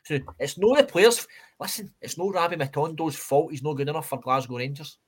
[0.05, 1.27] So it's no the players.
[1.61, 3.51] Listen, it's no Rabbi Matondo's fault.
[3.51, 4.99] He's not good enough for Glasgow Rangers.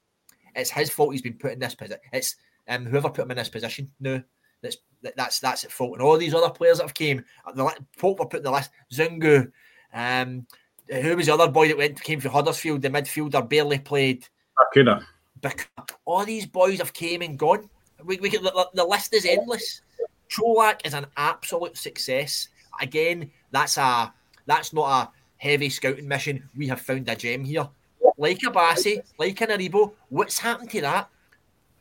[0.54, 1.12] It's his fault.
[1.12, 2.00] He's been put in this position.
[2.12, 2.36] It's
[2.68, 3.90] um, whoever put him in this position.
[4.00, 4.22] No,
[4.62, 5.92] that's that- that's that's at fault.
[5.94, 8.50] And all these other players that have came, uh, the folk were put in the
[8.50, 8.70] list.
[8.92, 9.50] Zungu,
[9.94, 10.46] um,
[10.90, 12.82] who was the other boy that went came from Huddersfield?
[12.82, 14.26] The midfielder barely played.
[15.40, 15.88] Bacuna.
[16.04, 17.70] All these boys have came and gone.
[18.02, 19.82] We, we can, the, the list is endless.
[20.30, 22.48] Colak is an absolute success.
[22.80, 24.12] Again, that's a
[24.46, 26.48] that's not a heavy scouting mission.
[26.56, 27.68] We have found a gem here.
[28.16, 29.92] Like a Bassey, like an Aribo.
[30.08, 31.08] What's happened to that?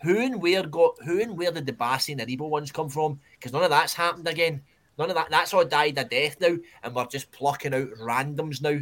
[0.03, 3.19] Who and where got who and where did the Bassey and Aribo ones come from?
[3.33, 4.61] Because none of that's happened again.
[4.97, 8.61] None of that that's all died a death now, and we're just plucking out randoms
[8.61, 8.79] now.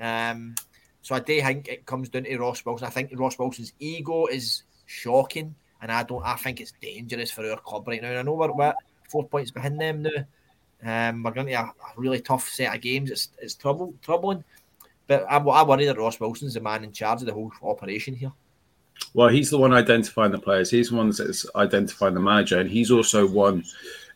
[0.00, 0.54] Um,
[1.02, 2.86] so I do think it comes down to Ross Wilson.
[2.86, 6.24] I think Ross Wilson's ego is shocking, and I don't.
[6.24, 8.10] I think it's dangerous for our club right now.
[8.10, 8.72] And I know we're
[9.10, 10.24] four points behind them now.
[10.82, 13.10] Um, we're going to a, a really tough set of games.
[13.10, 14.44] It's it's trouble troubling,
[15.06, 18.14] but I, I worry that Ross Wilson's the man in charge of the whole operation
[18.14, 18.32] here.
[19.12, 20.70] Well, he's the one identifying the players.
[20.70, 23.64] He's the one that's identifying the manager, and he's also one.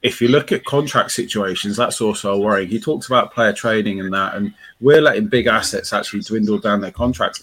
[0.02, 2.66] If you look at contract situations, that's also a worry.
[2.66, 6.80] He talks about player trading and that, and we're letting big assets actually dwindle down
[6.80, 7.42] their contracts.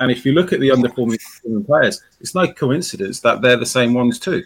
[0.00, 3.94] And if you look at the underperforming players, it's no coincidence that they're the same
[3.94, 4.42] ones too.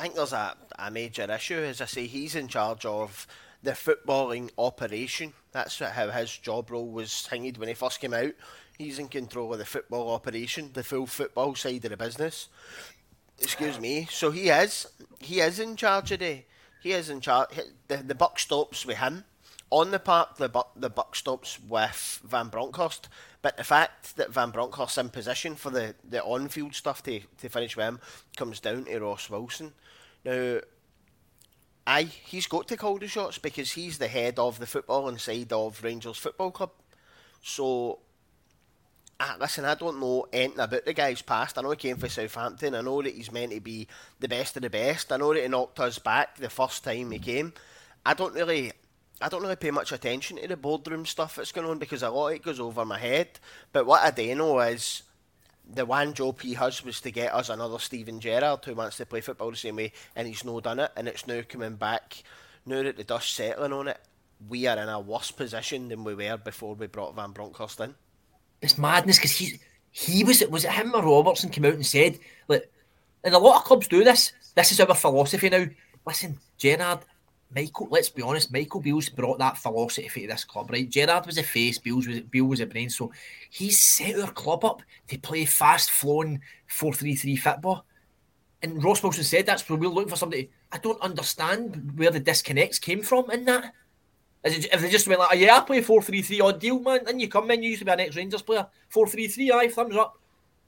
[0.00, 1.58] I think there's a, a major issue.
[1.58, 3.26] As I say, he's in charge of
[3.62, 5.34] the footballing operation.
[5.52, 8.32] That's how his job role was thingied when he first came out.
[8.78, 12.48] He's in control of the football operation, the full football side of the business.
[13.42, 14.08] Excuse me.
[14.10, 14.86] So he is.
[15.18, 16.44] He is in charge of the.
[16.82, 17.50] He is in charge.
[17.88, 19.24] The, the buck stops with him.
[19.68, 23.10] On the park, the buck, the buck stops with Van Bronckhorst.
[23.42, 27.20] But the fact that Van Bronckhorst's in position for the, the on field stuff to,
[27.36, 28.00] to finish with him
[28.34, 29.74] comes down to Ross Wilson.
[30.24, 30.60] Now,
[31.86, 35.52] aye, he's got to call the shots because he's the head of the football inside
[35.52, 36.70] of Rangers Football Club.
[37.42, 38.00] So,
[39.18, 41.56] ah, listen, I don't know anything about the guy's past.
[41.56, 42.74] I know he came from Southampton.
[42.74, 45.10] I know that he's meant to be the best of the best.
[45.12, 47.52] I know that he knocked us back the first time he came.
[48.04, 48.72] I don't really.
[49.22, 52.08] I don't really pay much attention to the boardroom stuff that's going on because a
[52.08, 53.28] lot of it goes over my head.
[53.70, 55.02] But what I do know is
[55.72, 59.06] the one job he has was to get us another Steven Gerrard who wants to
[59.06, 62.22] play football the same way, and he's no done it, and it's now coming back.
[62.66, 63.98] Now that the dust's settling on it,
[64.48, 67.94] we are in a worse position than we were before we brought Van Bronckhorst in.
[68.62, 69.60] It's madness because he
[69.92, 72.70] he was was it him or Robertson came out and said like,
[73.24, 74.32] and a lot of clubs do this.
[74.54, 75.66] This is our philosophy now.
[76.06, 77.00] Listen, Gerrard,
[77.54, 77.88] Michael.
[77.90, 78.52] Let's be honest.
[78.52, 80.88] Michael Beals brought that philosophy to this club, right?
[80.88, 82.90] Gerrard was a face, Beals was Beale was a brain.
[82.90, 83.12] So
[83.50, 87.84] he's set our club up to play fast flowing four three three football.
[88.62, 90.50] And Ross Wilson said that's where we're looking for somebody.
[90.70, 93.72] I don't understand where the disconnects came from in that.
[94.44, 96.78] It, if they just went like, oh, yeah, I play 4 3 3 odd deal,
[96.80, 98.66] man, and you come in, you used to be an ex Rangers player.
[98.88, 100.18] 4 3 3, aye, thumbs up.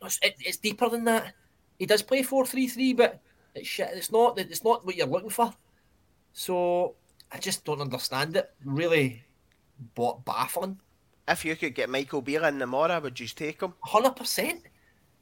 [0.02, 1.34] It's, it, it's deeper than that.
[1.78, 3.20] He does play 4 3 3, but
[3.54, 3.90] it's shit.
[3.92, 5.54] It's not, it's not what you're looking for.
[6.32, 6.94] So
[7.30, 8.52] I just don't understand it.
[8.64, 9.22] Really,
[9.94, 10.78] baffling.
[11.28, 13.74] If you could get Michael Beale in tomorrow, would you take him?
[13.84, 14.62] Hundred percent.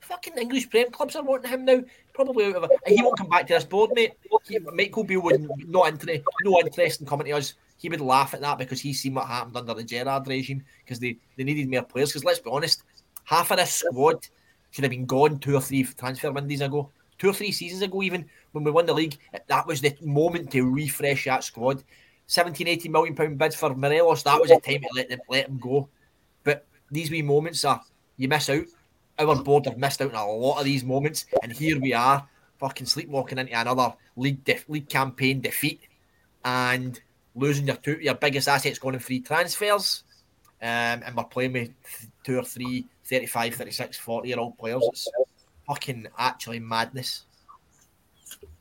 [0.00, 1.82] Fucking English Prem clubs are wanting him now.
[2.14, 4.14] Probably out of a, he won't come back to this board, mate.
[4.44, 7.54] He, Michael Beale would not interest, no interest in coming to us.
[7.76, 10.98] He would laugh at that because he's seen what happened under the Gerrard regime because
[10.98, 12.10] they, they needed more players.
[12.10, 12.82] Because let's be honest,
[13.24, 14.26] half of this squad
[14.70, 18.02] should have been gone two or three transfer windows ago, two or three seasons ago,
[18.02, 19.18] even when we won the league.
[19.46, 21.82] That was the moment to refresh that squad.
[22.26, 25.48] 17, 18 million pound bids for Morelos, that was the time to let them let
[25.48, 25.88] him go.
[26.44, 27.82] But these wee moments are
[28.16, 28.66] you miss out.
[29.18, 32.26] Our board have missed out on a lot of these moments, and here we are,
[32.58, 35.80] fucking sleepwalking into another league def- league campaign defeat,
[36.44, 37.00] and
[37.34, 40.04] losing your two your biggest assets going in free transfers,
[40.62, 41.70] um, and we're playing with
[42.22, 44.82] two or three 35, 36, 40 year old players.
[44.92, 45.08] It's
[45.66, 47.26] fucking actually madness.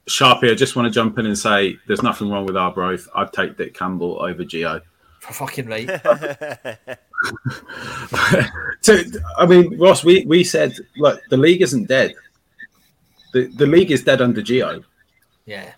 [0.09, 3.07] Sharpie, I just want to jump in and say there's nothing wrong with our growth.
[3.15, 4.81] I'd take Dick Campbell over Gio.
[5.19, 5.87] For fucking right.
[8.81, 8.97] so,
[9.37, 12.15] I mean, Ross, we, we said, look, the league isn't dead.
[13.33, 14.83] The, the league is dead under Gio.
[15.45, 15.73] Yeah.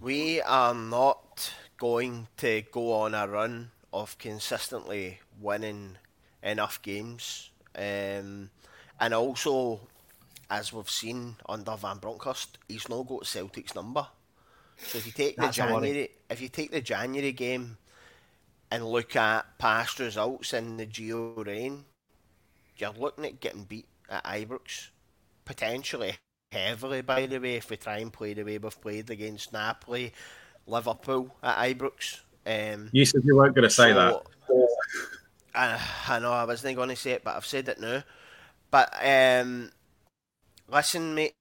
[0.00, 5.96] We are not going to go on a run of consistently winning
[6.42, 7.50] enough games.
[7.76, 8.50] Um,
[9.00, 9.80] and also,
[10.50, 14.06] as we've seen under Van Bronckhorst, he's not got Celtic's number.
[14.78, 15.48] So if you take the.
[15.48, 17.78] January, if you take the January game
[18.70, 21.84] and look at past results in the Gio reign,
[22.76, 24.88] you're looking at getting beat at Ibrox,
[25.44, 26.14] potentially
[26.50, 27.02] heavily.
[27.02, 30.12] By the way, if we try and play the way we've played against Napoli,
[30.66, 32.20] Liverpool at Ibrox.
[32.46, 34.22] Um, You said you weren't going to say that.
[35.54, 38.02] I, I know I wasn't going to say it, but I've said it now.
[38.70, 39.70] But um,
[40.68, 41.34] listen, mate.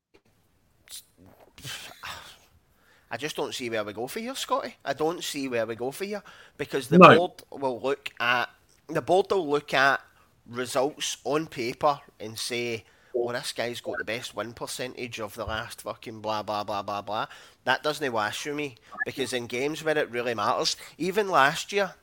[3.12, 4.76] I just don't see where we go for you, Scotty.
[4.84, 6.22] I don't see where we go for you
[6.58, 7.08] because the No.
[7.16, 8.50] board will look at
[8.88, 10.02] the board will look at
[10.48, 15.46] results on paper and say, "Oh, this guy's got the best win percentage of the
[15.46, 17.28] last fucking blah blah blah blah blah."
[17.66, 21.96] That doesn't wash for me because in games where it really matters, even last year,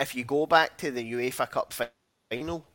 [0.00, 1.74] if you go back to the UEFA Cup
[2.30, 2.66] final,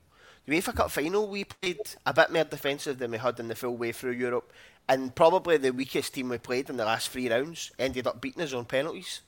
[0.46, 3.56] the UEFA Cup final, we played a bit more defensive than we had in the
[3.56, 4.52] full way through Europe,
[4.90, 8.42] and probably the weakest team we played in the last three rounds ended up beating
[8.42, 9.22] us on penalties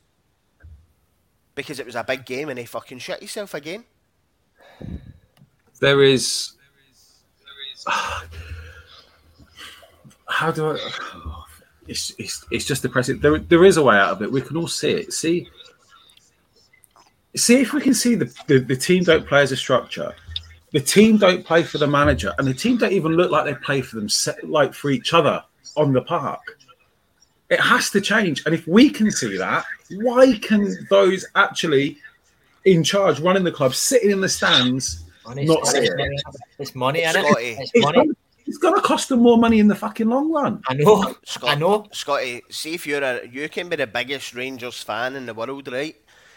[1.55, 3.83] because it was a big game and he fucking shit himself again.
[5.79, 6.53] There is.
[10.27, 10.91] How do I?
[11.87, 13.19] It's, it's, it's just depressing.
[13.19, 14.31] There, there is a way out of it.
[14.31, 15.13] We can all see it.
[15.13, 15.47] See,
[17.35, 20.15] see if we can see the, the, the team don't play as a structure.
[20.73, 23.53] The team don't play for the manager, and the team don't even look like they
[23.55, 24.09] play for them,
[24.43, 25.43] like for each other
[25.77, 26.41] on the park.
[27.49, 31.97] It has to change, and if we can see that, why can those actually
[32.65, 36.17] in charge, running the club, sitting in the stands, Money, Not it's, saying money,
[36.59, 37.45] it's money in Scotty.
[37.45, 37.59] it.
[37.59, 37.97] It's it's money.
[37.97, 38.13] gonna,
[38.45, 40.61] it's gonna cost them more money in the fucking long run.
[40.67, 41.15] I know.
[41.23, 41.87] Scott, I know.
[41.93, 45.71] Scotty, see if you're a, you can be the biggest Rangers fan in the world,
[45.71, 45.95] right?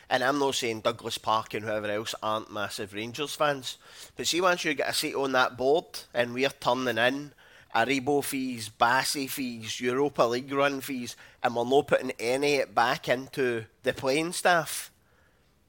[0.08, 3.76] And I'm not saying Douglas Park and whoever else aren't massive Rangers fans,
[4.16, 7.32] but see once you get a seat on that board and we're turning in
[7.74, 12.74] Aribo fees, Bassey fees, Europa League run fees, and we're not putting any of it
[12.74, 14.90] back into the playing staff,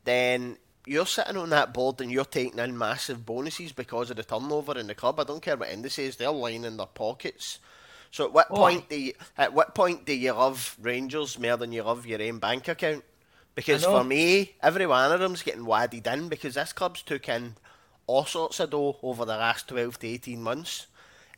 [0.06, 4.24] then you're sitting on that board and you're taking in massive bonuses because of the
[4.24, 5.20] turnover in the club.
[5.20, 7.60] I don't care what indices they're lining their pockets.
[8.12, 11.58] So at what Oh, point do you at what point do you love Rangers more
[11.58, 13.04] than you love your own bank account?
[13.58, 17.56] Because for me, every one of them's getting wadded in because this club's took in
[18.06, 20.86] all sorts of dough over the last twelve to eighteen months,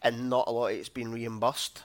[0.02, 1.84] and not a lot of it's been reimbursed.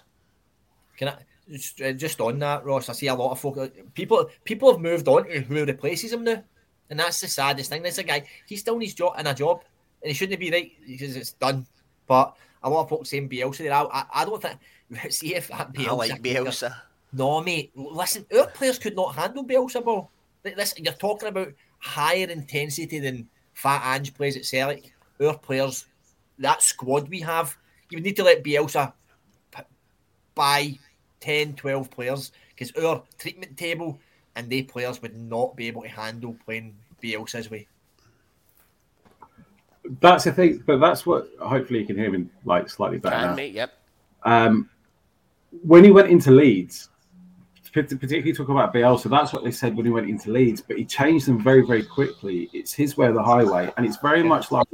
[0.96, 1.14] Can I
[1.48, 2.88] just, uh, on that, Ross?
[2.88, 3.72] I see a lot of folk.
[3.94, 6.42] People people have moved on to who replaces him now,
[6.90, 7.82] and that's the saddest thing.
[7.82, 8.24] There's a guy.
[8.48, 9.62] He's still in his job in a job,
[10.02, 11.64] and he shouldn't be right because it's done.
[12.08, 13.72] But a lot of folks saying Bielsa there.
[13.72, 14.58] I, I, I don't think.
[15.12, 15.88] See if that Bielsa.
[15.88, 16.74] I like Bielsa.
[17.12, 17.70] No, mate.
[17.76, 20.10] Listen, our players could not handle Bielsa ball.
[20.44, 24.92] Like, Listen, you're talking about higher intensity than Fat Ange plays at Celtic.
[25.20, 25.86] Our players,
[26.38, 27.56] that squad we have,
[27.90, 28.92] you would need to let Bielsa
[29.54, 29.62] p-
[30.34, 30.78] buy
[31.20, 33.98] 10, 12 players because our treatment table
[34.36, 37.66] and they players would not be able to handle playing Bielsa's way.
[40.00, 41.28] That's the thing, but that's what.
[41.38, 43.34] Hopefully, you can hear me like slightly better Can now.
[43.34, 43.52] mate?
[43.52, 43.72] Yep.
[44.22, 44.70] Um,
[45.62, 46.93] when he went into Leeds, pat-
[47.82, 50.62] particularly talk about Bielsa, that's what they said when he went into Leeds.
[50.62, 52.48] But he changed them very, very quickly.
[52.52, 54.68] It's his way of the highway, and it's very much like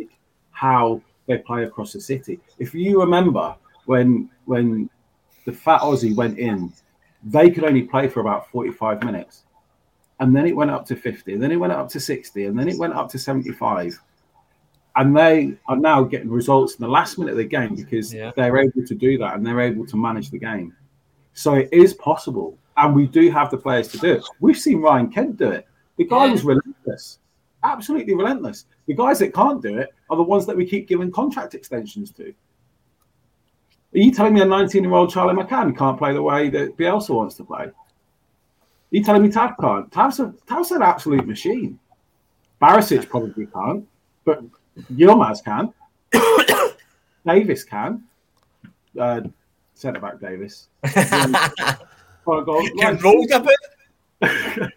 [0.51, 2.41] how they play across the city.
[2.59, 4.91] If you remember when when
[5.47, 6.73] the fat Aussie went in,
[7.25, 9.45] they could only play for about forty-five minutes,
[10.21, 12.59] and then it went up to 50, and then it went up to 60, and
[12.59, 13.99] then it went up to 75.
[14.97, 18.33] And they are now getting results in the last minute of the game because Yeah.
[18.37, 20.75] they're able to do that and they're able to manage the game.
[21.33, 24.25] So it is possible, and we do have the players to do it.
[24.41, 25.67] We've seen Ryan Kent do it.
[25.99, 26.33] The guy Yeah.
[26.33, 27.19] was relentless,
[27.63, 28.67] absolutely relentless.
[28.87, 32.11] The guys that can't do it are the ones that we keep giving contract extensions
[32.13, 32.31] to.
[33.93, 36.77] Are you telling me a 19 year old Charlie McCann can't play the way that
[36.77, 37.65] Bielsa wants to play?
[37.65, 37.73] Are
[38.91, 39.91] you telling me Tav can't?
[39.93, 41.79] Tav's, a, Tav's an absolute machine.
[42.63, 43.87] Barisic probably can't,
[44.25, 44.43] but
[44.93, 45.73] Yilmaz can.
[47.27, 48.05] Davis can.
[48.99, 49.21] Uh,
[49.75, 50.69] Centre back Davis.
[52.79, 53.57] Can rolled a bit.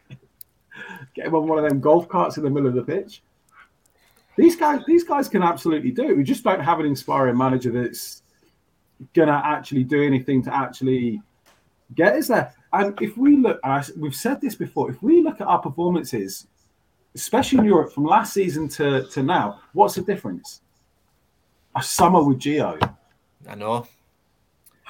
[1.14, 3.22] get him on one of them golf carts in the middle of the pitch.
[4.36, 6.18] These guys, these guys can absolutely do it.
[6.18, 8.24] We just don't have an inspiring manager that's
[9.14, 11.22] gonna actually do anything to actually
[11.96, 12.54] get us there.
[12.72, 15.60] And if we look, and I, we've said this before, if we look at our
[15.60, 16.48] performances,
[17.14, 20.62] especially in Europe from last season to, to now, what's the difference?
[21.76, 22.96] A summer with Gio.
[23.48, 23.88] I know.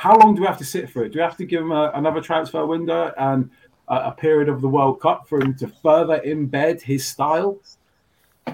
[0.04, 1.14] How long do we have to sit for it?
[1.14, 3.50] Do we have to give him a, another transfer window and
[3.88, 7.62] a, a period of the World Cup for him to further embed his style?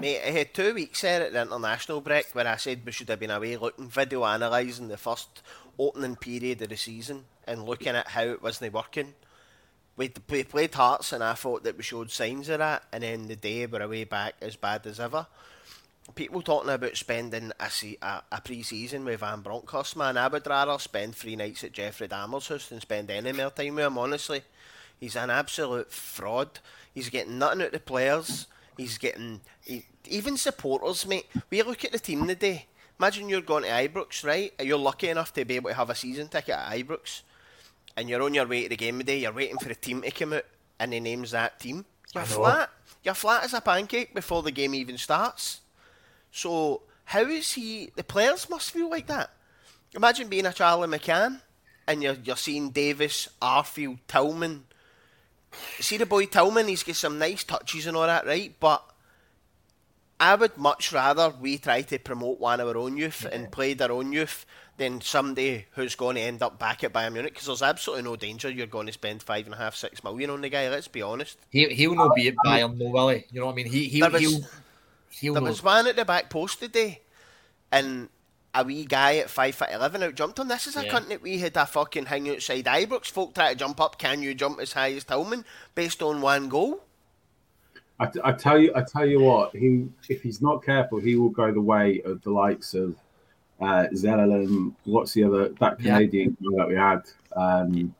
[0.00, 3.08] Mate, I had two weeks there at the international break where I said we should
[3.08, 5.42] have been away looking, video analysing the first
[5.76, 9.14] opening period of the season and looking at how it wasn't working.
[9.96, 13.34] We, played Hearts and I thought that we showed signs of that, and then the
[13.34, 15.26] day we're away back as bad as ever.
[16.14, 20.16] People talking about spending a, se- a, a pre season with Van Bronckhorst, man.
[20.16, 23.76] I would rather spend three nights at Jeffrey Dahmer's house than spend any more time
[23.76, 24.42] with him, honestly.
[24.98, 26.58] He's an absolute fraud.
[26.94, 28.46] He's getting nothing out of the players.
[28.76, 31.26] He's getting he, even supporters, mate.
[31.48, 32.66] We look at the team today.
[32.98, 34.52] Imagine you're going to Ibrox, right?
[34.60, 37.22] You're lucky enough to be able to have a season ticket at Ibrox,
[37.96, 39.20] and you're on your way to the game today.
[39.20, 40.44] You're waiting for the team to come out,
[40.78, 41.86] and he names that team.
[42.14, 42.70] You're flat.
[43.02, 45.60] You're flat as a pancake before the game even starts.
[46.30, 47.90] So how is he?
[47.96, 49.30] The players must feel like that.
[49.94, 51.40] Imagine being a Charlie McCann,
[51.86, 54.64] and you're you're seeing Davis, Arfield, Tillman.
[55.80, 58.54] See the boy Tillman, he's got some nice touches and all that, right?
[58.60, 58.84] But
[60.20, 63.74] I would much rather we try to promote one of our own youth and play
[63.74, 67.46] their own youth than somebody who's going to end up back at Bayern Munich because
[67.48, 70.40] there's absolutely no danger you're going to spend five and a half, six million on
[70.42, 70.68] the guy.
[70.68, 71.36] Let's be honest.
[71.50, 73.24] He he'll not be at Bayern, no, will he?
[73.32, 73.66] You know what I mean?
[73.66, 74.22] He was-
[75.10, 75.48] he'll, he'll There know.
[75.50, 77.00] was one at the back post today,
[77.72, 78.08] and
[78.54, 80.48] a wee guy at five foot eleven out jumped him.
[80.48, 80.92] This is a Yeah.
[80.92, 83.06] cunt that we had a fucking hang outside Ibrox.
[83.06, 83.98] Folk try to jump up.
[83.98, 85.44] Can you jump as high as Tillman
[85.74, 86.80] based on one goal?
[88.00, 89.54] I, t- I tell you, I tell you what.
[89.54, 92.96] He, if he's not careful, he will go the way of the likes of
[93.60, 94.74] uh, Zellerland.
[94.84, 97.02] What's the other that Canadian guy that we had?
[97.36, 97.94] Um,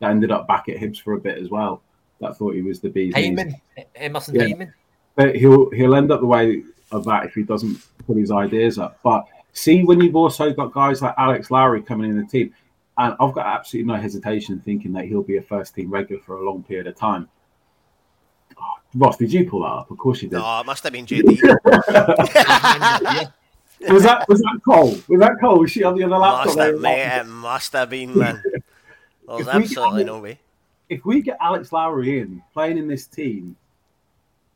[0.00, 1.80] that ended up back at Hibs for a bit as well.
[2.20, 3.30] That thought he was the bee's knees.
[3.30, 3.54] Hyndman,
[3.96, 4.42] Emerson Yeah.
[4.42, 4.72] Hyndman.
[5.14, 8.78] But he'll he'll end up the way of that if he doesn't put his ideas
[8.78, 8.98] up.
[9.02, 12.54] But see, when you've also got guys like Alex Lowry coming in the team,
[12.98, 16.36] and I've got absolutely no hesitation thinking that he'll be a first team regular for
[16.38, 17.28] a long period of time.
[18.58, 18.62] Oh,
[18.94, 19.90] Ross, did you pull that up?
[19.90, 20.36] Of course you did.
[20.36, 21.40] No, it must have been JD.
[23.88, 24.96] Was that was that Cole?
[25.08, 25.58] Was that Cole?
[25.58, 26.46] Was she on the other laptop?
[26.46, 28.40] must have, mate, it must have been, man.
[29.26, 30.38] There's If we- absolutely no way.
[30.88, 33.56] If we get Alex Lowry in playing in this team,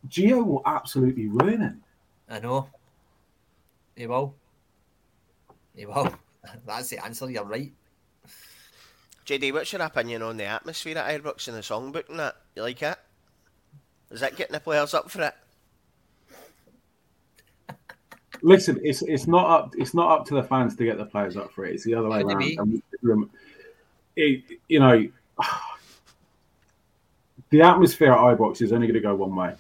[0.09, 1.83] Gio will absolutely ruin him.
[2.29, 2.69] I know.
[3.95, 4.35] He will.
[5.75, 6.13] He will.
[6.67, 7.31] That's the answer.
[7.31, 7.73] You're right.
[9.27, 12.37] JD, what's your opinion on the atmosphere at Ibrox and the songbook and that?
[12.55, 12.97] You like it?
[14.11, 15.35] Is that getting the players up for it?
[18.43, 21.37] Listen, it's it's not up it's not up to the fans to get the players
[21.37, 21.75] up for it.
[21.75, 22.59] It's the other way Should around.
[22.59, 23.31] And um,
[24.15, 25.09] it, you know,
[27.51, 29.55] the atmosphere at Ibrox is only going to go one way.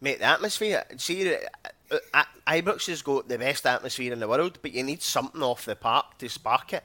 [0.00, 4.58] Mate, the atmosphere, see, uh, uh, Ibrox has got the best atmosphere in the world,
[4.62, 6.84] but you need something off the park to spark it.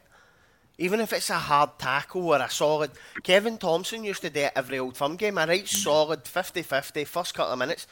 [0.79, 2.91] Even if it's a hard tackle or a solid.
[3.21, 7.03] Kevin Thomson used to do it every old firm game, a right solid 50 50,
[7.05, 7.85] first couple of minutes.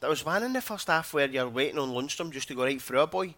[0.00, 2.64] There was one in the first half where you're waiting on Lundstram just to go
[2.64, 3.36] right through a boy,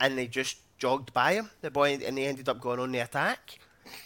[0.00, 3.00] and they just jogged by him, the boy, and he ended up going on the
[3.00, 3.58] attack.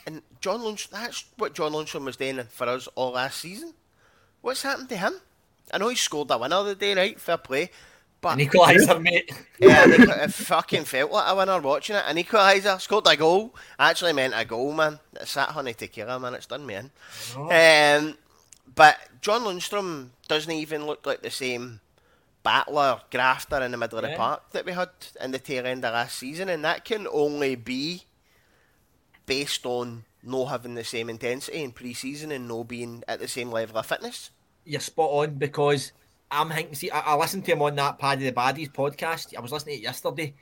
[0.06, 3.74] And John Lundstram, that's what John Lundstram was doing for us all last season.
[4.40, 5.14] What's happened to him?
[5.72, 7.18] I know he scored a winner the day, right?
[7.20, 7.70] Fair play.
[8.20, 9.30] But An equaliser, mate.
[9.58, 12.04] yeah, it, it fucking felt like a winner watching it.
[12.06, 13.54] An equaliser, scored a goal.
[13.78, 14.98] Actually meant a goal, man.
[15.14, 16.34] It's that honey tequila, man.
[16.34, 16.90] It's done me in.
[17.36, 18.16] Um,
[18.74, 21.80] but John Lundstram doesn't even look like the same
[22.42, 24.90] battler, grafter in the middle of the park that we had
[25.20, 28.04] in the tail end of last season, and that can only be
[29.26, 33.50] based on no having the same intensity in pre-season and no being at the same
[33.50, 34.30] level of fitness.
[34.64, 35.92] You're spot on because
[36.30, 36.74] I'm thinking.
[36.74, 39.36] See, I, I listened to him on that Paddy the Baddies podcast.
[39.36, 40.34] I was listening to it yesterday.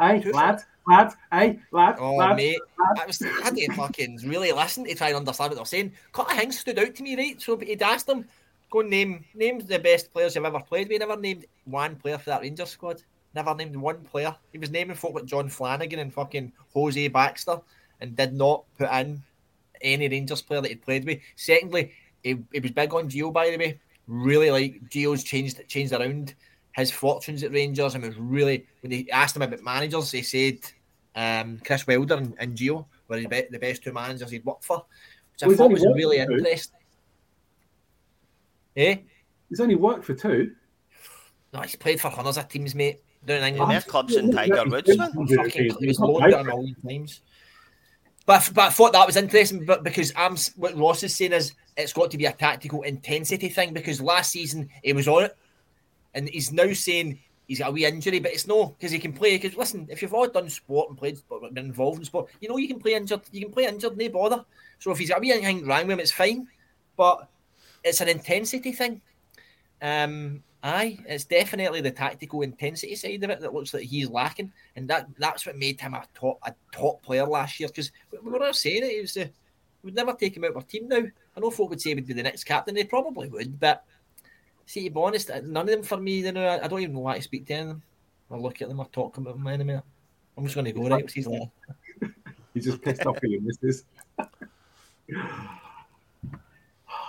[0.00, 2.36] Hey, lad, lad, hey, lad, Oh, lad.
[2.36, 2.58] mate,
[2.98, 5.92] I was I to fucking really listen to try and understand what they're saying.
[6.12, 7.40] Couple of things stood out to me, right?
[7.40, 8.26] So he'd asked him,
[8.70, 10.88] go name name the best players you've ever played.
[10.88, 13.02] We never named one player for that Rangers squad.
[13.34, 14.34] Never named one player.
[14.50, 17.60] He was naming folk like John Flanagan and fucking Jose Baxter,
[18.00, 19.22] and did not put in
[19.82, 21.20] any Rangers player that he'd played with.
[21.36, 21.92] Secondly,
[22.22, 23.80] he, he was big on Gio, by the way.
[24.06, 26.34] Really like Gio's changed changed around
[26.74, 30.58] his fortunes at Rangers and was really when they asked him about managers, he said
[31.14, 34.64] um, Chris Wilder and, and Gio were the, be- the best two managers he'd worked
[34.64, 34.84] for,
[35.32, 36.78] which I Well, he's thought was really interesting.
[38.76, 38.96] Eh?
[39.48, 40.52] He's only worked for two.
[41.52, 43.00] No, he's played for hundreds of teams, mate.
[43.26, 43.72] Down in Yeah, England.
[43.72, 45.12] more clubs than Tiger Woods, man.
[45.12, 47.20] Fucking, he was loaned out a million times.
[48.24, 51.54] But, but I thought that was interesting, but because I'm what Ross is saying is
[51.76, 55.36] it's got to be a tactical intensity thing because last season he was on it,
[56.14, 57.18] and he's now saying
[57.48, 59.38] he's got a wee injury, but it's no because he can play.
[59.38, 61.18] Because listen, if you've all done sport and played,
[61.52, 63.22] been involved in sport, you know you can play injured.
[63.32, 64.44] You can play injured, no bother.
[64.78, 66.46] So if he's got a wee thing wrong with him, it's fine.
[66.96, 67.28] But
[67.82, 69.00] it's an intensity thing.
[69.80, 74.52] Um, aye, it's definitely the tactical intensity side of it that looks like he's lacking,
[74.76, 77.68] and that that's what made him a top a top player last year.
[77.68, 79.30] Because we were all saying it, he was the
[79.82, 81.02] we'd never take him out of our team now.
[81.36, 83.84] I know folk would say he'd be the next captain, they probably would, but
[84.66, 86.20] see, to be honest, uh, none of them for me.
[86.20, 87.82] You know, I don't even want to speak to them.
[88.30, 89.84] I'll look at them I talk about them in a minute.
[90.36, 91.10] I'm just going to go right.
[91.10, 91.42] He's like,
[92.54, 93.84] He's just pissed off with missus.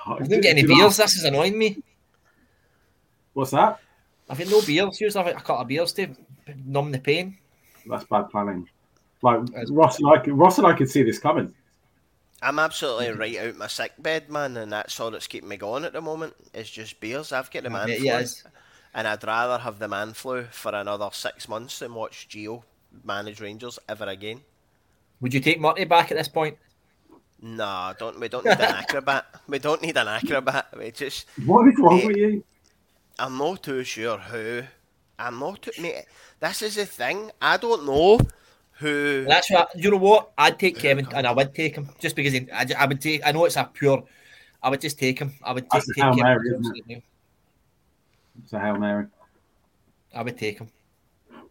[0.06, 0.98] I didn't get any beers.
[0.98, 1.82] This is annoying me.
[3.34, 3.80] What's that?
[4.30, 5.00] I've had no beers.
[5.02, 6.08] Usually, I've a couple of beers to
[6.66, 7.38] numb the pain.
[7.88, 8.70] That's bad planning.
[9.22, 11.54] Like That's- Ross and I, could- Ross and I could see this coming.
[12.42, 15.86] I'm absolutely right out my sick bed, man, and that's all that's keeping me going
[15.86, 16.34] at the moment.
[16.54, 17.32] Is just beers.
[17.32, 18.44] I've got the man bet flu, he is.
[18.94, 22.64] and I'd rather have the man flu for another six months than watch Gio
[23.06, 24.42] manage Rangers ever again.
[25.22, 26.58] Would you take Marty back at this point?
[27.42, 29.26] No, don't we don't need an acrobat.
[29.48, 30.68] We don't need an acrobat.
[30.78, 32.44] We just What is wrong with you?
[33.20, 34.64] I'm not too sure who.
[35.20, 36.06] I'm not too mate.
[36.40, 37.32] This is the thing.
[37.42, 38.20] I don't know
[38.74, 39.26] who.
[39.26, 39.98] That's what you know.
[39.98, 43.00] What I'd take Kevin, and I would take him just because he, I, I would
[43.02, 43.22] take.
[43.26, 44.04] I know it's a pure.
[44.62, 45.34] I would just take him.
[45.44, 46.24] I would take, That's take Hail Kevin.
[46.24, 47.04] Mary, isn't
[48.44, 49.06] It's a hail mary.
[50.16, 50.70] I would take him.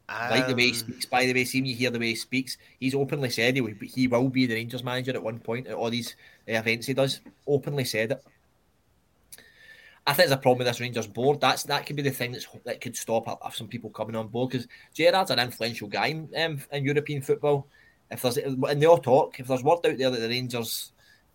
[0.08, 1.06] like the way he Um, speaks.
[1.06, 3.74] By the way, seeing you hear the way he speaks, he's openly said he will,
[3.74, 6.16] be- he will be the Rangers manager at one point at all these
[6.48, 7.20] uh, events he does.
[7.46, 8.24] Openly said it.
[10.06, 11.40] I think there's a problem with this Rangers board.
[11.40, 14.50] That's that could be the thing that's that could stop some people coming on board
[14.50, 17.68] because Gerrard's an influential guy in, um, in European football.
[18.10, 20.92] If there's and they all talk, if there's word out there that the Rangers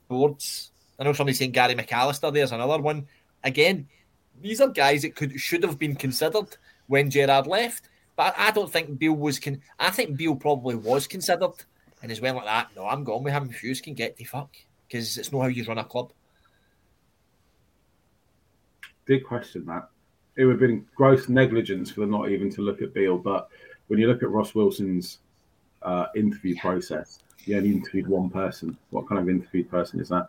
[0.09, 2.34] boards, I know somebody's saying Gary McAllister.
[2.34, 3.07] There's another one.
[3.43, 3.88] Again,
[4.41, 6.57] these are guys that could should have been considered
[6.88, 7.88] when Gerard left.
[8.18, 9.39] But I don't think Beale was.
[9.80, 11.53] I think Beale probably was considered,
[12.01, 12.70] and as well like that.
[12.76, 13.49] No, I'm going with him.
[13.49, 14.49] If you can get the fuck,
[14.88, 16.11] because it's not how you run a club.
[19.08, 19.89] Did question that.
[20.36, 23.18] It would have been gross negligence for them not even to look at Beale.
[23.18, 23.49] But
[23.88, 25.20] when you look at Ross Wilson's
[25.82, 28.78] uh, interview process, he only interviewed one person.
[28.91, 30.28] What kind of interviewed person is that?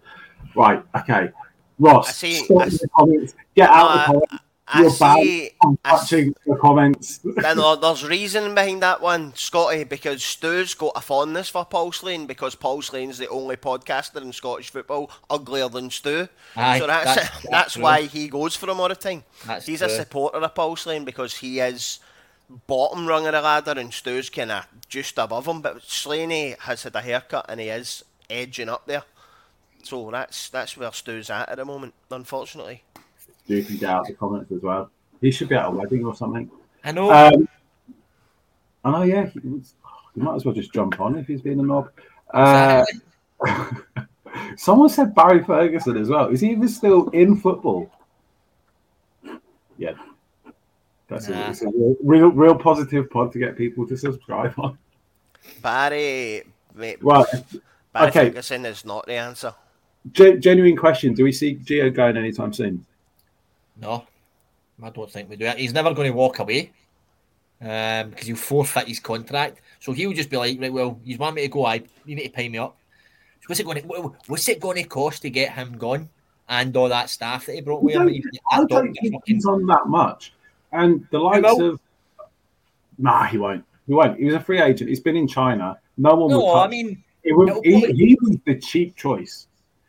[0.54, 0.82] Right.
[0.96, 1.30] Okay.
[1.78, 3.34] Ross, I see- I see- comments.
[3.54, 4.44] Get out of the comments.
[4.70, 5.16] I You're bad.
[5.22, 5.50] see.
[5.62, 7.20] I'm touching the comments.
[7.24, 12.54] There's reason behind that one, Scotty, because Stu's got a fondness for Paul Slane because
[12.54, 16.28] Paul Slane's the only podcaster in Scottish football uglier than Stu.
[16.56, 19.24] Aye, so that's that's- that's, that's why he goes for him all the time.
[19.46, 22.00] That's He's a supporter of Paul Slane because he is
[22.66, 25.60] bottom rung of the ladder and Stu's kind of just above him.
[25.62, 29.04] But Slaney has had a haircut and he is edging up there.
[29.82, 32.82] So that's that's where Stu's at at the moment, unfortunately.
[33.48, 34.90] You can get out the comments as well.
[35.20, 36.50] He should be at a wedding or something.
[36.84, 37.10] I know.
[37.10, 37.48] Um,
[38.84, 39.26] I know, yeah.
[39.26, 39.74] He, was,
[40.14, 41.90] he might as well just jump on if he's being a knob.
[42.32, 42.84] Uh,
[44.56, 46.28] someone said Barry Ferguson as well.
[46.28, 47.90] Is he even still in football?
[49.76, 49.94] Yeah.
[51.08, 51.48] That's Nah.
[51.48, 54.76] a, a real, real, real positive pod to get people to subscribe on.
[55.62, 56.42] Barry,
[56.74, 57.26] mate, Well,
[57.94, 58.24] Barry okay.
[58.28, 59.54] Ferguson is not the answer.
[60.12, 62.84] gen- genuine question: Do we see Gio going anytime soon?
[63.80, 64.06] No,
[64.82, 65.58] I don't think we do it.
[65.58, 66.72] He's never going to walk away
[67.60, 69.60] um, because he'll forfeit his contract.
[69.80, 71.64] So he'll just be like, right, well, you want me to go?
[71.66, 72.76] I you need to pay me up.
[73.40, 73.88] So what's it going to
[74.26, 76.08] what's it going to cost to get him gone
[76.48, 78.06] and all that staff that he brought with I him?
[78.06, 80.32] don't, I don't think fucking- he's on that much.
[80.72, 81.80] And the likes of
[82.98, 83.64] nah, he won't.
[83.86, 84.18] He won't.
[84.18, 84.90] He was a free agent.
[84.90, 85.78] He's been in China.
[85.96, 86.30] No one.
[86.30, 89.47] will No, touch I mean, It would, he, he was the cheap choice.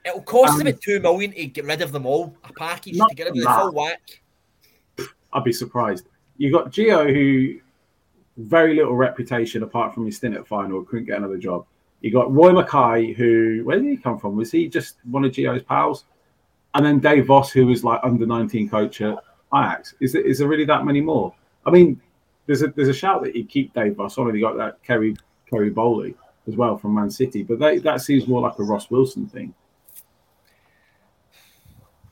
[0.10, 2.36] It'll cost Um, them about two million to get rid of them all.
[2.44, 4.22] A package to get rid of the full whack.
[5.34, 6.08] I'd be surprised.
[6.38, 7.60] You got Gio, who
[8.38, 11.66] very little reputation apart from his stint at final, couldn't get another job.
[12.02, 14.36] You got Roy Makaay, who where did he come from?
[14.36, 16.06] Was he just one of Gio's pals?
[16.74, 19.18] And then Dave Vos, who was like under nineteen coach at
[19.54, 19.96] Ajax.
[20.00, 21.34] Is there, is there really that many more?
[21.66, 22.00] I mean,
[22.46, 24.82] there's a there's a shout that he'd keep Dave Vos on, and he got that
[24.84, 25.16] Kerry
[25.50, 26.16] Kerry Bowley
[26.48, 27.44] as well from Man City.
[27.44, 29.54] But they, that seems more like a Ross Wilson thing.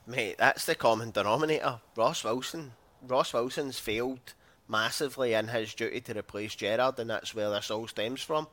[0.07, 1.81] Mate, that's the common denominator.
[1.95, 2.71] Ross Wilson.
[3.05, 4.33] Ross Wilson's failed
[4.69, 8.47] massively in his duty to replace Gerrard, and that's where this all stems from.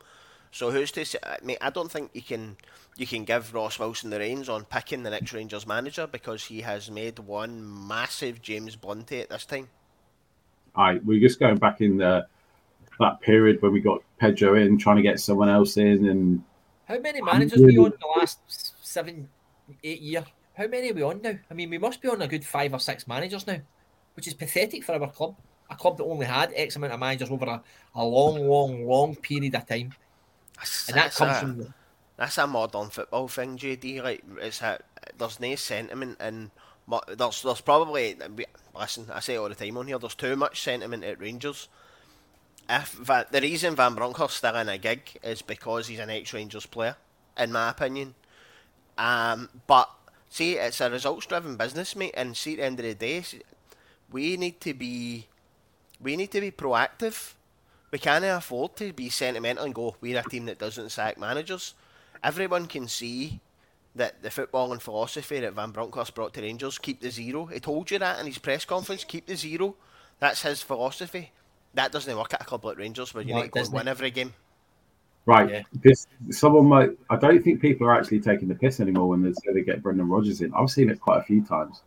[0.50, 1.18] So who's to say?
[1.22, 2.56] I mean, I don't think you can
[2.96, 6.60] you can give Ross Wilson the reins on picking the next Rangers manager because he
[6.60, 9.68] has made one massive James Blunty at this time.
[10.76, 12.26] All right, we're just going back in the
[13.00, 16.42] that period when we got Pedro in, trying to get someone else in, and
[16.86, 18.38] How many managers are we on the last
[18.84, 19.28] seven,
[19.82, 20.24] eight year?
[20.54, 21.34] How many are we on now?
[21.50, 23.58] I mean, we must be on a good five or six managers now,
[24.14, 25.36] which is pathetic for our club.
[25.70, 27.62] A club that only had X amount of managers over a,
[27.94, 29.94] a long, long, long period of time.
[30.56, 31.74] That's, And that that's comes a, from the,
[32.16, 34.02] that's a modern football thing, JD.
[34.02, 34.78] Like it's a,
[35.18, 36.50] there's no sentiment and
[37.08, 38.16] there's there's probably
[38.78, 39.06] listen.
[39.12, 39.98] I say it all the time on here.
[39.98, 41.68] There's too much sentiment at Rangers.
[42.68, 46.96] If the reason Van Bronckhorst's still in a gig is because he's an ex-Rangers player,
[47.36, 48.14] in my opinion.
[48.96, 49.90] Um, but
[50.34, 52.14] see, it's a results-driven business, mate.
[52.16, 53.24] And see, at the end of the day,
[54.10, 55.28] we need to be,
[56.00, 57.34] we need to be proactive.
[57.92, 61.74] We can't afford to be sentimental and go, we're a team that doesn't sack managers.
[62.22, 63.40] Everyone can see
[63.94, 67.46] that the football and philosophy that Van Bronckhorst brought to Rangers, keep the zero.
[67.46, 69.76] He told you that in his press conference, keep the zero.
[70.18, 71.30] That's his philosophy.
[71.74, 73.72] That doesn't work at a club like Rangers where you No, need to go and
[73.72, 74.34] win every game.
[75.26, 75.62] Right, Yeah.
[75.82, 76.90] this someone might.
[77.10, 79.82] I don't think people are actually taking the piss anymore when they say they get
[79.82, 80.52] Brendan Rodgers in.
[80.54, 81.82] I've seen it quite a few times.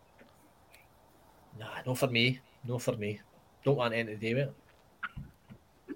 [1.60, 2.40] nah, no for me.
[2.66, 3.20] No for me.
[3.64, 5.96] Don't want anything to do with it.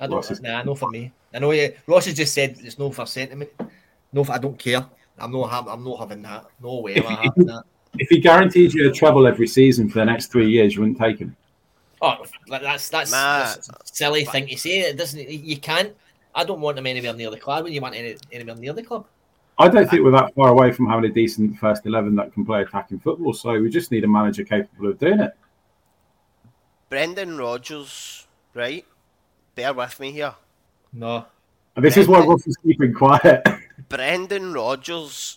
[0.00, 0.30] I don't.
[0.30, 1.12] Is- nah, no for me.
[1.34, 1.50] I know.
[1.52, 3.50] Yeah, Ross has just said it's no for sentiment.
[4.12, 4.84] No, for, I don't care.
[5.18, 5.48] I'm not.
[5.50, 6.46] ha- I'm not having that.
[6.62, 7.64] No way am I having that.
[7.98, 10.98] If he guaranteed you a treble every season for the next three years, you wouldn't
[10.98, 11.34] take him.
[12.02, 13.38] Oh, that's that's, Nah.
[13.44, 14.80] that's a silly thing to say.
[14.80, 15.28] It doesn't.
[15.30, 15.94] You can't.
[16.36, 17.64] I don't want him anywhere near the club.
[17.64, 19.06] When you want any, anywhere near the club,
[19.58, 22.44] I don't think we're that far away from having a decent first eleven that can
[22.44, 23.32] play attacking football.
[23.32, 25.32] So we just need a manager capable of doing it.
[26.90, 28.84] Brendan Rodgers, right?
[29.54, 30.34] Bear with me here.
[30.92, 31.24] no.
[31.74, 33.46] And this is why Ross is keeping quiet.
[33.90, 35.36] Brendan Rodgers,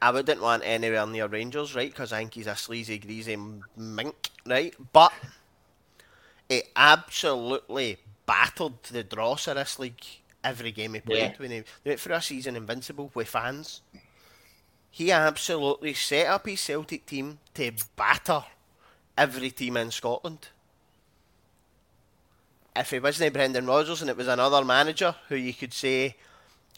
[0.00, 1.90] I wouldn't want anywhere near Rangers, right?
[1.90, 3.36] Because I think he's a sleazy, greasy
[3.76, 4.72] mink, right?
[4.92, 5.12] But
[6.48, 10.04] he absolutely battled the dross of this league
[10.42, 11.18] every game he played.
[11.18, 11.32] Yeah.
[11.36, 13.82] When he, he went through a season invincible with fans.
[14.90, 18.44] He absolutely set up his Celtic team to batter
[19.16, 20.48] every team in Scotland.
[22.74, 26.16] If it wasn't Brendan Rodgers and it was another manager who you could say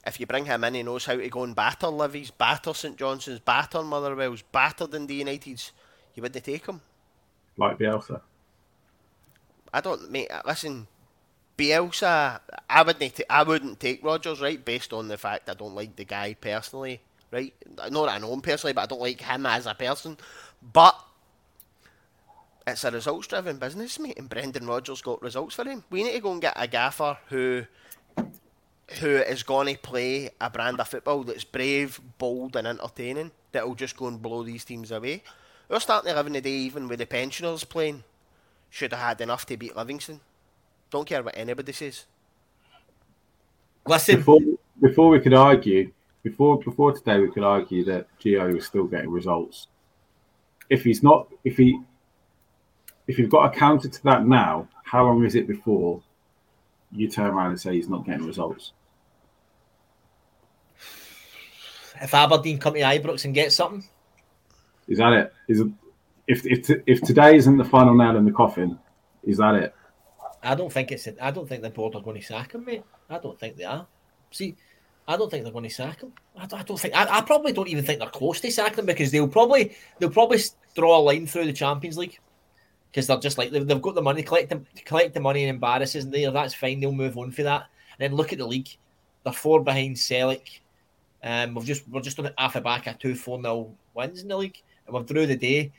[0.06, 2.96] if you bring him in, he knows how to go and batter Livy's, batter St
[2.96, 5.72] Johnstone's, batter Motherwell's, batter Dundee United's.
[6.14, 6.80] You wouldn't take him.
[7.56, 8.20] like Bielsa.
[9.72, 10.30] I don't, mate.
[10.44, 10.86] Listen,
[11.62, 12.40] Bielsa.
[12.68, 13.20] I wouldn't.
[13.30, 14.62] I wouldn't take Rodgers, right?
[14.64, 17.00] Based on the fact I don't like the guy personally,
[17.30, 17.54] right?
[17.76, 20.16] Not that I know him personally, but I don't like him as a person.
[20.72, 20.98] But
[22.66, 24.18] it's a results-driven business, mate.
[24.18, 25.84] And Brendan Rodgers got results for him.
[25.90, 27.64] We need to go and get a gaffer who
[29.00, 33.30] who is going to play a brand of football that's brave, bold, and entertaining.
[33.52, 35.22] That'll just go and blow these teams away.
[35.68, 38.04] We're starting to live in the day, even with the pensioners playing.
[38.68, 40.20] Should have had enough to beat Livingston.
[40.92, 42.04] Don't care what anybody says.
[43.86, 44.40] Listen, Before
[44.80, 45.90] before we could argue,
[46.22, 49.68] before before today, we could argue that Gio was still getting results.
[50.68, 51.80] If he's not, if he,
[53.06, 56.02] if you've got a counter to that now, how long is it before
[56.92, 58.72] you turn around and say he's not getting results?
[62.02, 63.84] if Aberdeen come to Ibrox and get something,
[64.88, 65.32] Is that it?
[65.48, 65.68] Is it,
[66.26, 68.78] if if if today isn't the final nail in the coffin,
[69.24, 69.74] is that it?
[70.42, 71.08] I don't think it's.
[71.20, 72.82] I don't think the board are going to sack him, mate.
[73.08, 73.86] I don't think they are.
[74.30, 74.56] See,
[75.06, 76.12] I don't think they're going to sack him.
[76.36, 76.94] I I don't think.
[76.94, 80.10] I, I probably don't even think they're close to sacking him because they'll probably they'll
[80.10, 80.40] probably
[80.74, 82.18] draw a line through the Champions League
[82.90, 85.50] because they're just like they've, they've got the money, collect them, collect the money and
[85.50, 86.30] embarrass us there.
[86.30, 86.80] That's fine.
[86.80, 87.66] They'll move on for that.
[87.98, 88.68] And then look at the league.
[89.24, 90.62] They're four behind Celtic.
[91.22, 94.28] Um, we've just we're just on half a back at two four nil wins in
[94.28, 95.72] the league, and we've drew the day.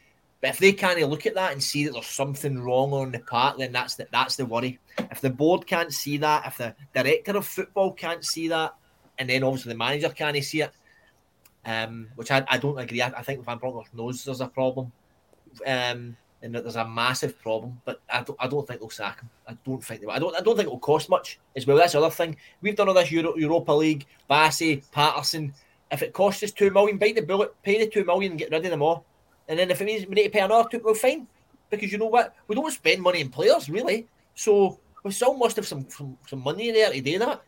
[0.43, 3.19] But if they can't look at that and see that there's something wrong on the
[3.19, 4.77] park, then that's the, that's the worry.
[5.09, 8.75] If the board can't see that, if the director of football can't see that,
[9.17, 10.73] and then obviously the manager can't see it,
[11.63, 13.01] um, which I, I don't agree.
[13.01, 14.91] I, I think Van Bronckhorst knows there's a problem,
[15.65, 17.81] um, and that there's a massive problem.
[17.85, 19.29] But I don't, I don't think they'll sack him.
[19.47, 20.07] I don't think they.
[20.07, 20.13] Will.
[20.13, 20.35] I don't.
[20.35, 21.77] I don't think it'll cost much as well.
[21.77, 22.35] That's the other thing.
[22.59, 25.53] We've done all this Euro, Europa League, Bassey, Patterson.
[25.89, 28.51] If it costs us two million, bite the bullet, pay the two million, and get
[28.51, 29.05] rid of them all.
[29.47, 31.27] And then if it means we need to pay another two, well, fine.
[31.69, 34.07] Because you know what, we don't spend money in players really.
[34.35, 37.41] So we still must have some some, some money there to do that.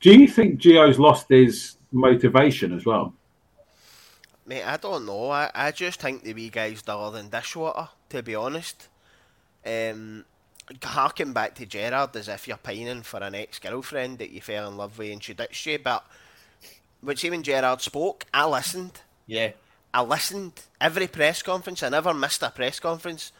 [0.00, 3.14] Do you think Gio's lost his motivation as well?
[4.46, 5.30] Mate, I don't know.
[5.30, 8.88] I, I just think the wee guy's duller than dishwater, to be honest.
[9.64, 10.24] Um,
[10.82, 14.68] harking back to Gerrard as if you're pining for an ex girlfriend that you fell
[14.68, 15.78] in love with and she ditched you.
[15.78, 16.06] But
[17.06, 19.00] when see when Gerrard spoke, I listened.
[19.26, 19.52] Yeah.
[19.94, 21.82] I listened every press conference.
[21.82, 23.32] I never missed a press conference.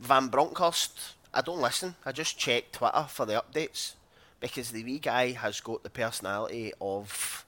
[0.00, 1.94] Van Bronckhorst, I don't listen.
[2.04, 3.92] I just check Twitter for the updates
[4.40, 7.44] because the wee guy has got the personality of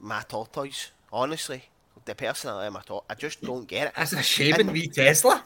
[0.00, 0.92] my tortoise.
[1.12, 1.64] Honestly,
[2.04, 3.06] the personality of my tortoise.
[3.10, 3.94] I just don't get it.
[3.96, 5.42] That's a shame in wee Tesla.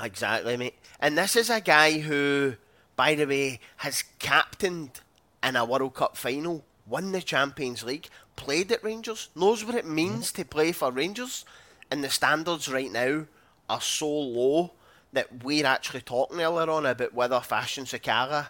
[0.00, 0.76] Exactly, mate.
[1.00, 2.54] And this is a guy who,
[2.94, 5.00] by the way, has captained
[5.42, 8.08] in a World Cup final, won the Champions League,
[8.38, 10.42] played at Rangers, knows what it means mm-hmm.
[10.42, 11.44] to play for Rangers,
[11.90, 13.26] and the standards right now
[13.68, 14.70] are so low
[15.12, 18.48] that we're actually talking earlier on about whether Fashion Sakala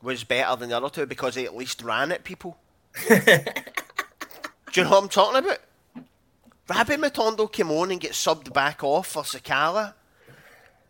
[0.00, 2.56] was better than the other two because he at least ran at people.
[3.08, 3.14] Do
[4.74, 5.58] you know what I'm talking about?
[6.68, 9.94] Rabbi Matondo came on and get subbed back off for Sakala.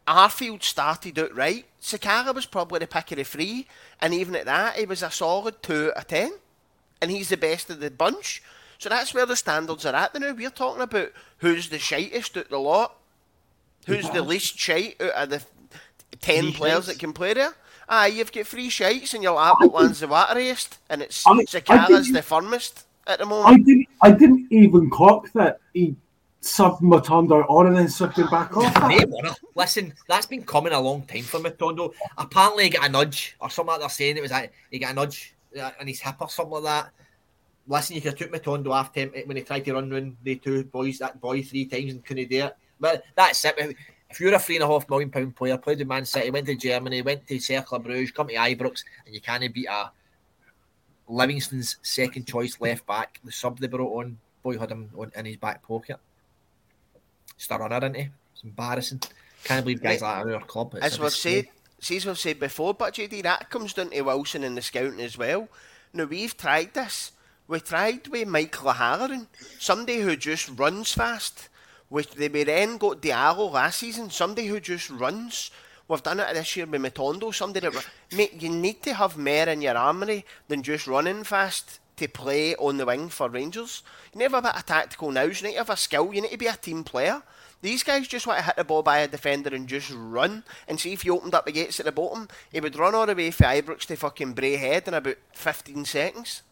[0.06, 1.64] Arfield started out right.
[1.80, 3.66] Sakala was probably the pick of the three,
[4.00, 6.32] and even at that, he was a solid 2 out of 10.
[7.02, 8.42] And he's the best of the bunch.
[8.78, 10.32] So that's where the standards are at now.
[10.32, 12.96] We're talking about who's the shittest out the lot.
[13.86, 15.42] Who's the least shite out of the
[16.20, 16.86] 10 Three players shites.
[16.86, 17.54] that can play there?
[17.88, 21.34] Ah, you've got three shites and your lap one's the wateriest, and it's I- I
[21.44, 23.66] Sakala's the firmest at the I moment.
[23.66, 23.88] didn't.
[24.00, 25.96] I didn't even clock that he
[26.40, 29.36] subbed Matondo on and then subbed him back off.
[29.56, 31.92] Listen, that's been coming a long time for Matondo.
[32.16, 34.16] Apparently, he got a nudge or something like they're saying.
[34.16, 36.90] It was like he got a nudge uh, in his hip or something like that.
[37.66, 40.36] Listen, you could have took Matondo off him when he tried to run round the
[40.36, 42.56] two boys, that boy three times and couldn't do it.
[42.80, 43.76] But that's it.
[44.10, 46.46] If you're a three and a half million pound player, played in Man City, went
[46.46, 49.90] to Germany, went to Cercle Bruges, come to Ibrox, and you can't beat a
[51.08, 55.24] Livingston's second choice left back, the sub they brought on, boy had him on, in
[55.24, 55.98] his back pocket.
[57.38, 58.08] Just a runner, isn't he?
[58.34, 59.00] It's embarrassing.
[59.44, 60.74] Can't believe guys like that are in our club.
[60.74, 61.48] It's As we've said,
[61.82, 65.00] see, as we've said before, but JD, that comes down to Wilson and the scouting
[65.00, 65.48] as well.
[65.92, 67.12] Now, we've tried this.
[67.48, 69.26] We tried with Mike O'Halloran,
[69.58, 71.48] somebody who just runs fast.
[71.90, 75.50] We, they, we then got Diallo last season, somebody who just runs.
[75.88, 77.86] We've done it this year with Matondo, somebody that...
[78.12, 82.54] Mate, you need to have more in your armoury than just running fast to play
[82.54, 83.82] on the wing for Rangers.
[84.14, 86.14] You need to have a bit of tactical nous, you need to have a skill,
[86.14, 87.22] you need to be a team player.
[87.62, 90.78] These guys just want to hit the ball by a defender and just run and
[90.78, 92.28] see if he opened up the gates at the bottom.
[92.50, 96.42] He would run all the way for Ibrox to fucking Braehead in about 15 seconds.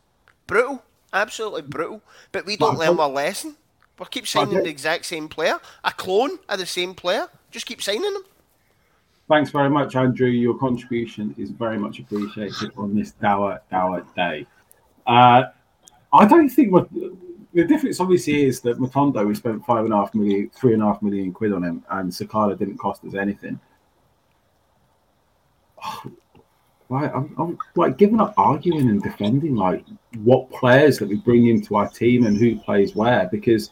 [0.46, 0.84] Brutal.
[1.12, 2.02] Absolutely brutal.
[2.30, 3.56] But we don't learn our lesson.
[3.98, 5.58] We keep signing the exact same player.
[5.84, 7.28] A clone of the same player.
[7.50, 8.24] Just keep signing them.
[9.28, 10.28] Thanks very much, Andrew.
[10.28, 14.46] Your contribution is very much appreciated on this Dower Dower Day.
[15.06, 15.44] Uh,
[16.12, 16.88] I don't think what
[17.52, 20.82] the difference obviously is that Matondo we spent five and a half million, three and
[20.82, 23.58] a half million quid on him, and Sakala didn't cost us anything.
[26.88, 29.84] Right, I'm, I'm like giving up arguing and defending like
[30.24, 33.70] what players that we bring into our team and who plays where because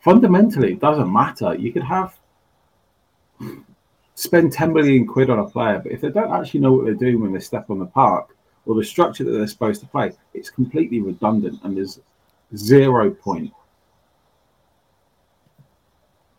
[0.00, 1.54] fundamentally it doesn't matter.
[1.54, 2.18] You could have
[4.14, 6.94] spend 10 million quid on a player, but if they don't actually know what they're
[6.94, 10.12] doing when they step on the park or the structure that they're supposed to play,
[10.32, 12.00] it's completely redundant and there's
[12.54, 13.52] zero point.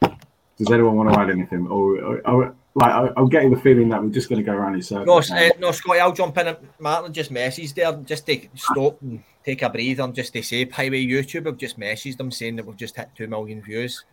[0.01, 1.67] Does anyone want to add anything?
[1.67, 4.53] Or, or, or like, I, I'm getting the feeling that we're just going to go
[4.53, 5.29] around in circles.
[5.29, 6.55] No, uh, no, Scotty, I'll jump in.
[6.79, 10.65] Martin just messaged there just to stop and take a breather and just to say,
[10.65, 14.03] Highway YouTube have just messaged them saying that we've just hit 2 million views,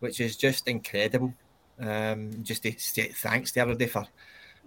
[0.00, 1.34] which is just incredible.
[1.80, 4.06] Um, just to say thanks to everybody for,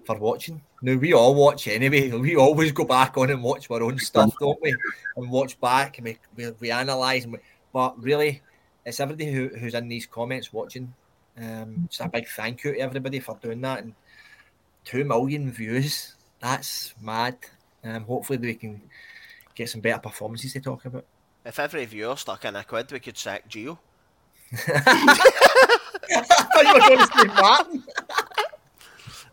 [0.06, 0.62] for watching.
[0.82, 2.10] Now, we all watch anyway.
[2.12, 4.76] We always go back on and watch our own stuff, don't we?
[5.16, 7.24] And watch back and we, we, we analyse.
[7.24, 7.40] And we,
[7.74, 8.42] but really,
[8.86, 10.94] it's everybody who, who's in these comments watching.
[11.38, 13.84] Um, just a big thank you to everybody for doing that.
[13.84, 13.94] And
[14.84, 16.16] two million views.
[16.40, 17.38] That's mad.
[17.84, 18.82] Um, hopefully we can
[19.56, 21.06] get some better performances to talk about.
[21.46, 23.78] If every viewer stuck in a quid, we could sack Gio.
[26.14, 27.84] I thought you were going to say Martin.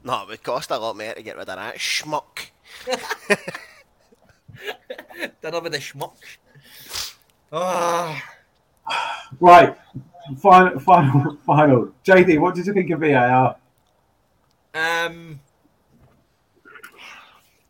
[0.09, 2.47] No, it would cost a lot more to get rid of that schmuck.
[5.43, 6.39] Dinner with the schmucks.
[7.53, 8.23] Ah,
[9.39, 9.77] Right,
[10.39, 11.93] final, final, final.
[12.07, 13.57] JD, what did you think of VAR?
[14.75, 15.39] um,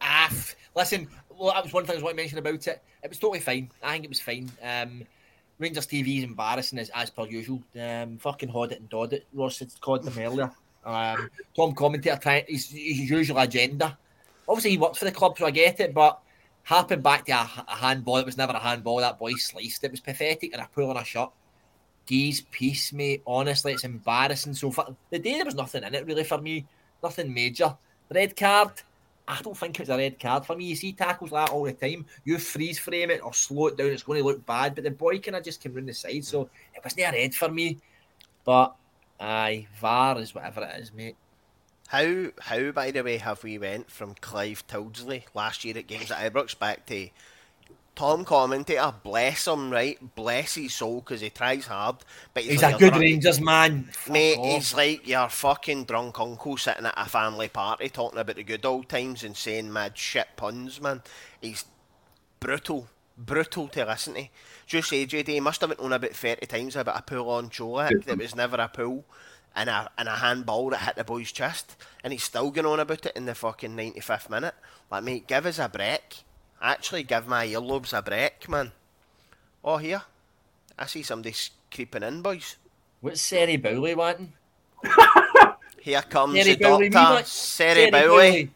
[0.01, 0.33] ah,
[0.77, 1.09] listen.
[1.37, 2.81] Well, that was one thing I was wanting to mention about it.
[3.03, 3.69] It was totally fine.
[3.83, 4.49] I think it was fine.
[4.63, 5.03] Um,
[5.59, 7.65] Rangers TV is embarrassing as, as per usual.
[7.81, 9.27] Um, fucking hod it and dod it.
[9.33, 10.53] Ross had called them earlier.
[10.85, 13.99] Um, Tom commentator trying his, his usual agenda.
[14.49, 15.93] Obviously, he works for the club, so I get it.
[15.93, 16.19] But
[16.65, 18.99] harping back to a, a handball, it was never a handball.
[18.99, 19.85] That boy sliced.
[19.85, 21.33] It was pathetic, and a pull on a shot.
[22.07, 23.23] Geez, peace, mate.
[23.27, 24.55] Honestly, it's embarrassing.
[24.55, 26.67] So for the day, there was nothing in it really for me.
[27.03, 27.77] Nothing major.
[28.11, 28.73] Red card.
[29.29, 30.65] I don't think it's a red card for me.
[30.65, 32.07] You see tackles like that all the time.
[32.25, 34.75] You freeze frame it or slow it down, it's going to look bad.
[34.75, 37.35] But the boy kind of just came round the side, so it wasn't a red
[37.35, 37.77] for me.
[38.43, 38.75] But
[39.21, 41.17] aye, VAR is whatever it is, mate.
[41.89, 46.11] How, how, by the way, have we went from Clive Tildesley last year at Games
[46.11, 47.09] at Ibrox back to
[47.97, 48.93] Tom commentator?
[49.03, 49.99] Bless him, right?
[50.15, 51.97] Bless his soul because he tries hard,
[52.35, 53.85] but he's, He's like a good drunk- Rangers man.
[53.91, 54.47] Fuck Mate, off.
[54.55, 58.67] he's like your fucking drunk uncle sitting at a family party talking about the good
[58.67, 61.03] old times and saying mad shit puns, man.
[61.41, 61.65] He's
[62.39, 64.29] brutal, brutal to listen to.
[64.69, 67.49] Just say, JD, he must have been on about 30 times about a pull on
[67.49, 69.03] Colak eh, that was never a pull
[69.57, 71.75] and a, and a handball that hit the boy's chest.
[72.05, 74.55] And he's still going on about it in the fucking 95th minute.
[74.91, 76.19] Like, mate, give us a break.
[76.61, 78.73] Actually, give my earlobes a break, man.
[79.65, 80.03] Oh, here.
[80.79, 81.35] I see somebody
[81.73, 82.57] creeping in, boys.
[83.01, 84.35] What's Seri Bowley wanting?
[85.81, 88.51] Here comes Seri the Bowley, we doctor, want- Seri Bowley.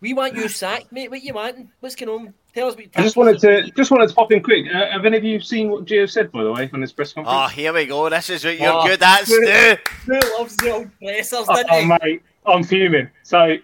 [0.00, 1.10] We want you sacked, mate.
[1.10, 1.70] What you wanting?
[1.80, 2.34] What's going on?
[2.54, 4.66] Tell us what I just wanted to just wanted to pop in quick.
[4.72, 7.12] Uh, have any of you seen what Gio said, by the way, on his press
[7.12, 7.38] conference?
[7.38, 8.08] Oh, here we go.
[8.08, 9.76] This is what you're Oh, good at, Stu.
[10.06, 13.10] Who loves the old pressers, Oh, didn't mate, I'm fuming.
[13.22, 13.56] So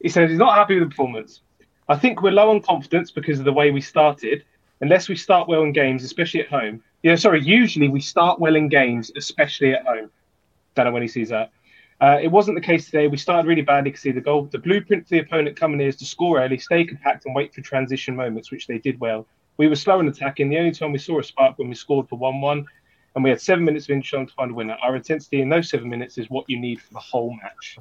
[0.00, 1.40] he says he's not happy with the performance.
[1.88, 4.44] I think we're low on confidence because of the way we started.
[4.80, 6.82] Unless we start well in games, especially at home.
[7.02, 7.42] Yeah, sorry.
[7.42, 10.10] Usually we start well in games, especially at home.
[10.74, 11.52] Don't know when he sees that.
[12.04, 13.08] Uh, it wasn't the case today.
[13.08, 14.44] We started really badly to see the goal.
[14.52, 17.54] The blueprint for the opponent coming here is to score early, stay compact, and wait
[17.54, 19.26] for transition moments, which they did well.
[19.56, 20.50] We were slow in attacking.
[20.50, 22.66] The only time we saw a spark when we scored for 1 1,
[23.14, 24.76] and we had seven minutes of inch time to find a winner.
[24.82, 27.78] Our intensity in those seven minutes is what you need for the whole match.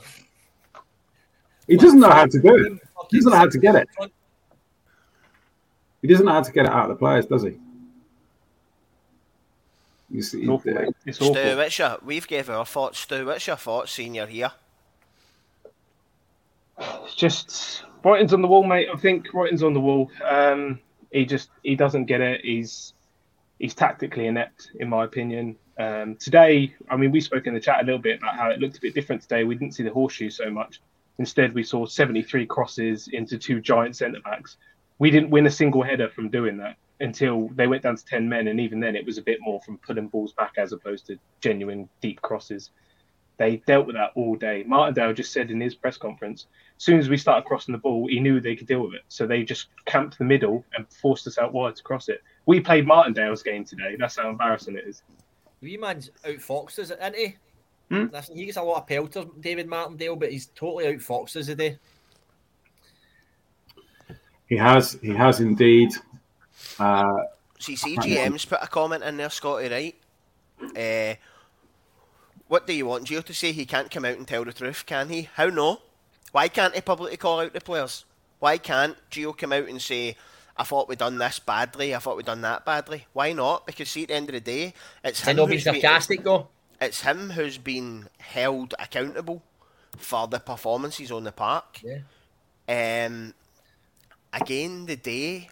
[1.68, 2.82] He doesn't know how to do it.
[3.12, 3.90] He doesn't know how to get it.
[6.02, 7.58] He doesn't know how to get it out of the players, does he?
[10.14, 10.78] You see, It's awful.
[10.78, 10.92] uh.
[11.08, 11.56] It's Stu, awful.
[11.58, 13.00] what's your, we've gave our thoughts.
[13.00, 14.52] Stu, what's your thoughts seeing you're here?
[16.80, 18.90] It's just writing's on the wall, mate.
[18.94, 20.12] I think writing's on the wall.
[20.24, 20.80] Um,
[21.12, 22.42] he just he doesn't get it.
[22.42, 22.94] He's
[23.60, 25.56] he's tactically inept, in my opinion.
[25.80, 28.60] Um, today, I mean, we spoke in the chat a little bit about how it
[28.60, 29.44] looked a bit different today.
[29.44, 30.80] We didn't see the horseshoe so much.
[31.18, 34.58] Instead, we saw 73 crosses into two giant centre backs.
[35.00, 38.28] We didn't win a single header from doing that until they went down to 10
[38.28, 41.06] men, and even then, it was a bit more from pulling balls back as opposed
[41.08, 42.72] to genuine deep crosses.
[43.38, 44.64] They dealt with that all day.
[44.66, 46.48] Martindale just said in his press conference,
[46.78, 49.02] as soon as we started crossing the ball, he knew they could deal with it.
[49.10, 52.24] So they just camped the middle and forced us out wide to cross it.
[52.46, 53.96] We played Martindale's game today.
[54.00, 55.04] That's how embarrassing it is.
[55.62, 57.36] Wee man's outfoxed us, isn't he?
[57.90, 58.06] Hmm?
[58.12, 61.78] Listen, he gets a lot of pelters, David Martindale, but he's totally outfoxed us today.
[64.48, 65.92] he has, he has indeed.
[66.80, 67.24] Uh,
[67.60, 69.96] See, CGM's put a comment in there, Scotty, right?
[70.78, 71.16] Uh,
[72.48, 73.52] what do you want Gio to say?
[73.54, 75.30] He can't come out and tell the truth, can he?
[75.36, 75.80] How no?
[76.34, 78.06] Why can't he publicly call out the players?
[78.40, 80.18] Why can't Gio come out and say,
[80.58, 83.06] I thought we'd done this badly, I thought we'd done that badly?
[83.14, 83.66] Why not?
[83.66, 86.48] Because see, at the end of the day, it's him who's been- sarcastic though.
[86.82, 89.42] it's him who's been held accountable
[89.98, 91.80] for the performances on the park.
[91.82, 93.06] Yeah.
[93.06, 93.34] Um,
[94.34, 95.50] again, the day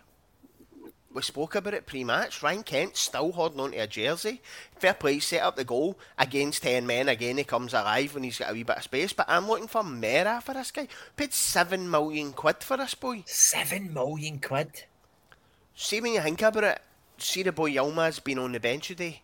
[1.14, 2.42] we spoke about it pre-match.
[2.42, 4.42] Ryan Kent still holding on to a jersey.
[4.78, 7.10] Fair play, set up the goal against ten men.
[7.10, 9.14] Again, he comes alive when he's got a wee bit of space.
[9.14, 10.88] But I'm looking for more for this guy.
[11.16, 13.24] Paid seven million quid for this boy.
[13.26, 14.86] Seven million quid.
[15.76, 16.82] See when you think about it.
[17.18, 19.22] See the boy Yilmaz been on the bench today.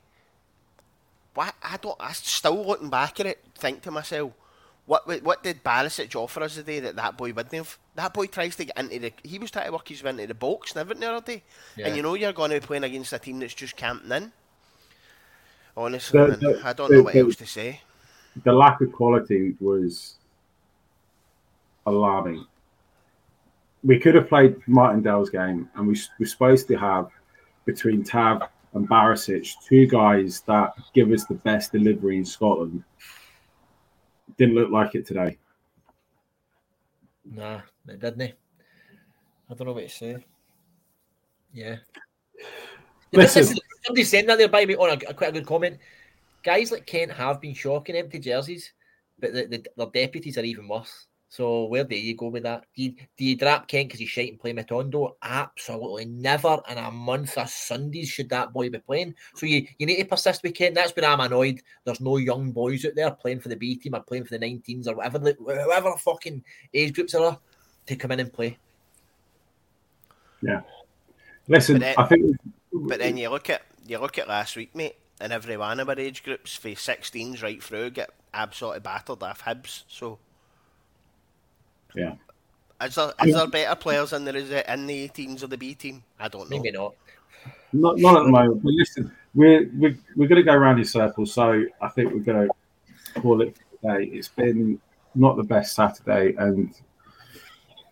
[1.33, 1.95] What I don't.
[1.99, 4.33] I still looking back at it, think to myself,
[4.87, 7.77] what what did Barisic offer us today that that boy wouldn't have?
[7.95, 9.13] That boy tries to get into the.
[9.23, 11.43] He was trying to work his way into the box and everything the other day.
[11.75, 11.87] Yeah.
[11.87, 14.31] And you know you're going to be playing against a team that's just camping in.
[15.75, 17.81] Honestly, The- the- I don't know what the- else to say.
[18.43, 20.15] the lack of quality was
[21.85, 22.45] alarming.
[23.83, 27.09] We could have played Martindale's game, and we, we're supposed to have
[27.65, 28.41] between Tav
[28.73, 32.83] and Barisic two guys that give us the best delivery in Scotland.
[34.37, 35.37] Didn't look like it today.
[37.25, 38.33] Nah, it didn't he?
[39.49, 40.25] I don't know what to say.
[41.53, 41.77] Yeah.
[43.11, 43.57] Yeah, this Listen.
[43.57, 45.77] is- somebody's saying that there by me on a, a quite a good comment.
[46.43, 48.73] Guys like Kent have been shocking empty jerseys,
[49.19, 51.06] but the, the, their deputies are even worse.
[51.29, 52.65] So where do you go with that?
[52.75, 55.15] Do you, do you drop Kent because he's shite and play Matondo?
[55.21, 59.13] Absolutely never in a month of Sundays should that boy be playing.
[59.35, 60.75] So you, you need to persist with Kent.
[60.75, 61.61] That's where I'm annoyed.
[61.83, 64.45] There's no young boys out there playing for the B team or playing for the
[64.45, 67.37] 19s or whatever the, whatever fucking age groups are
[67.87, 68.57] to come in and play.
[70.41, 70.61] Yeah.
[71.47, 72.37] Listen, But then- I think
[72.73, 75.89] But then you look at you look at last week, mate, and every one of
[75.89, 79.83] our age groups, for 16s right through, get absolutely battered off Hibs.
[79.87, 80.19] So
[81.95, 82.13] yeah.
[82.83, 85.73] is there is there better players in the there in the 18s or the B
[85.73, 86.03] team?
[86.19, 86.57] I don't know.
[86.57, 86.93] Maybe not.
[87.73, 88.63] Not, not at the moment.
[88.63, 92.19] But listen, we're we're, we're going to go around in circles, so I think we're
[92.19, 94.05] going to call it today.
[94.05, 94.79] It's been
[95.15, 96.73] not the best Saturday, and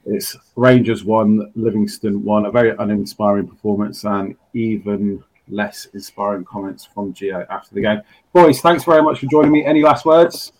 [0.05, 2.45] it's Rangers won, Livingston won.
[2.45, 8.01] A very uninspiring performance, and even less inspiring comments from Gio after the game.
[8.33, 9.65] Boys, thanks very much for joining me.
[9.65, 10.53] Any last words?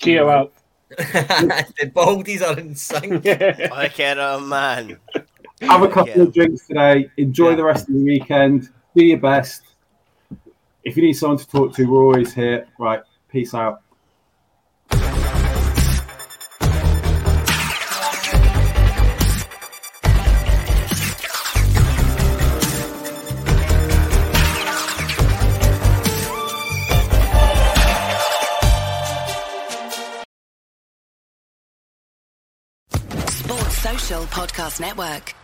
[0.00, 0.52] Gio out.
[0.96, 3.24] the Baldies are in sync.
[3.24, 4.98] Look at him, man.
[5.60, 6.22] Have a couple Yeah.
[6.22, 7.10] of drinks today.
[7.16, 7.56] Enjoy Yeah.
[7.56, 8.68] the rest of the weekend.
[8.96, 9.62] Do your best.
[10.84, 12.66] If you need someone to talk to, we're always here.
[12.78, 13.00] Right.
[13.30, 13.82] Peace out.
[34.30, 35.34] Podcast Network.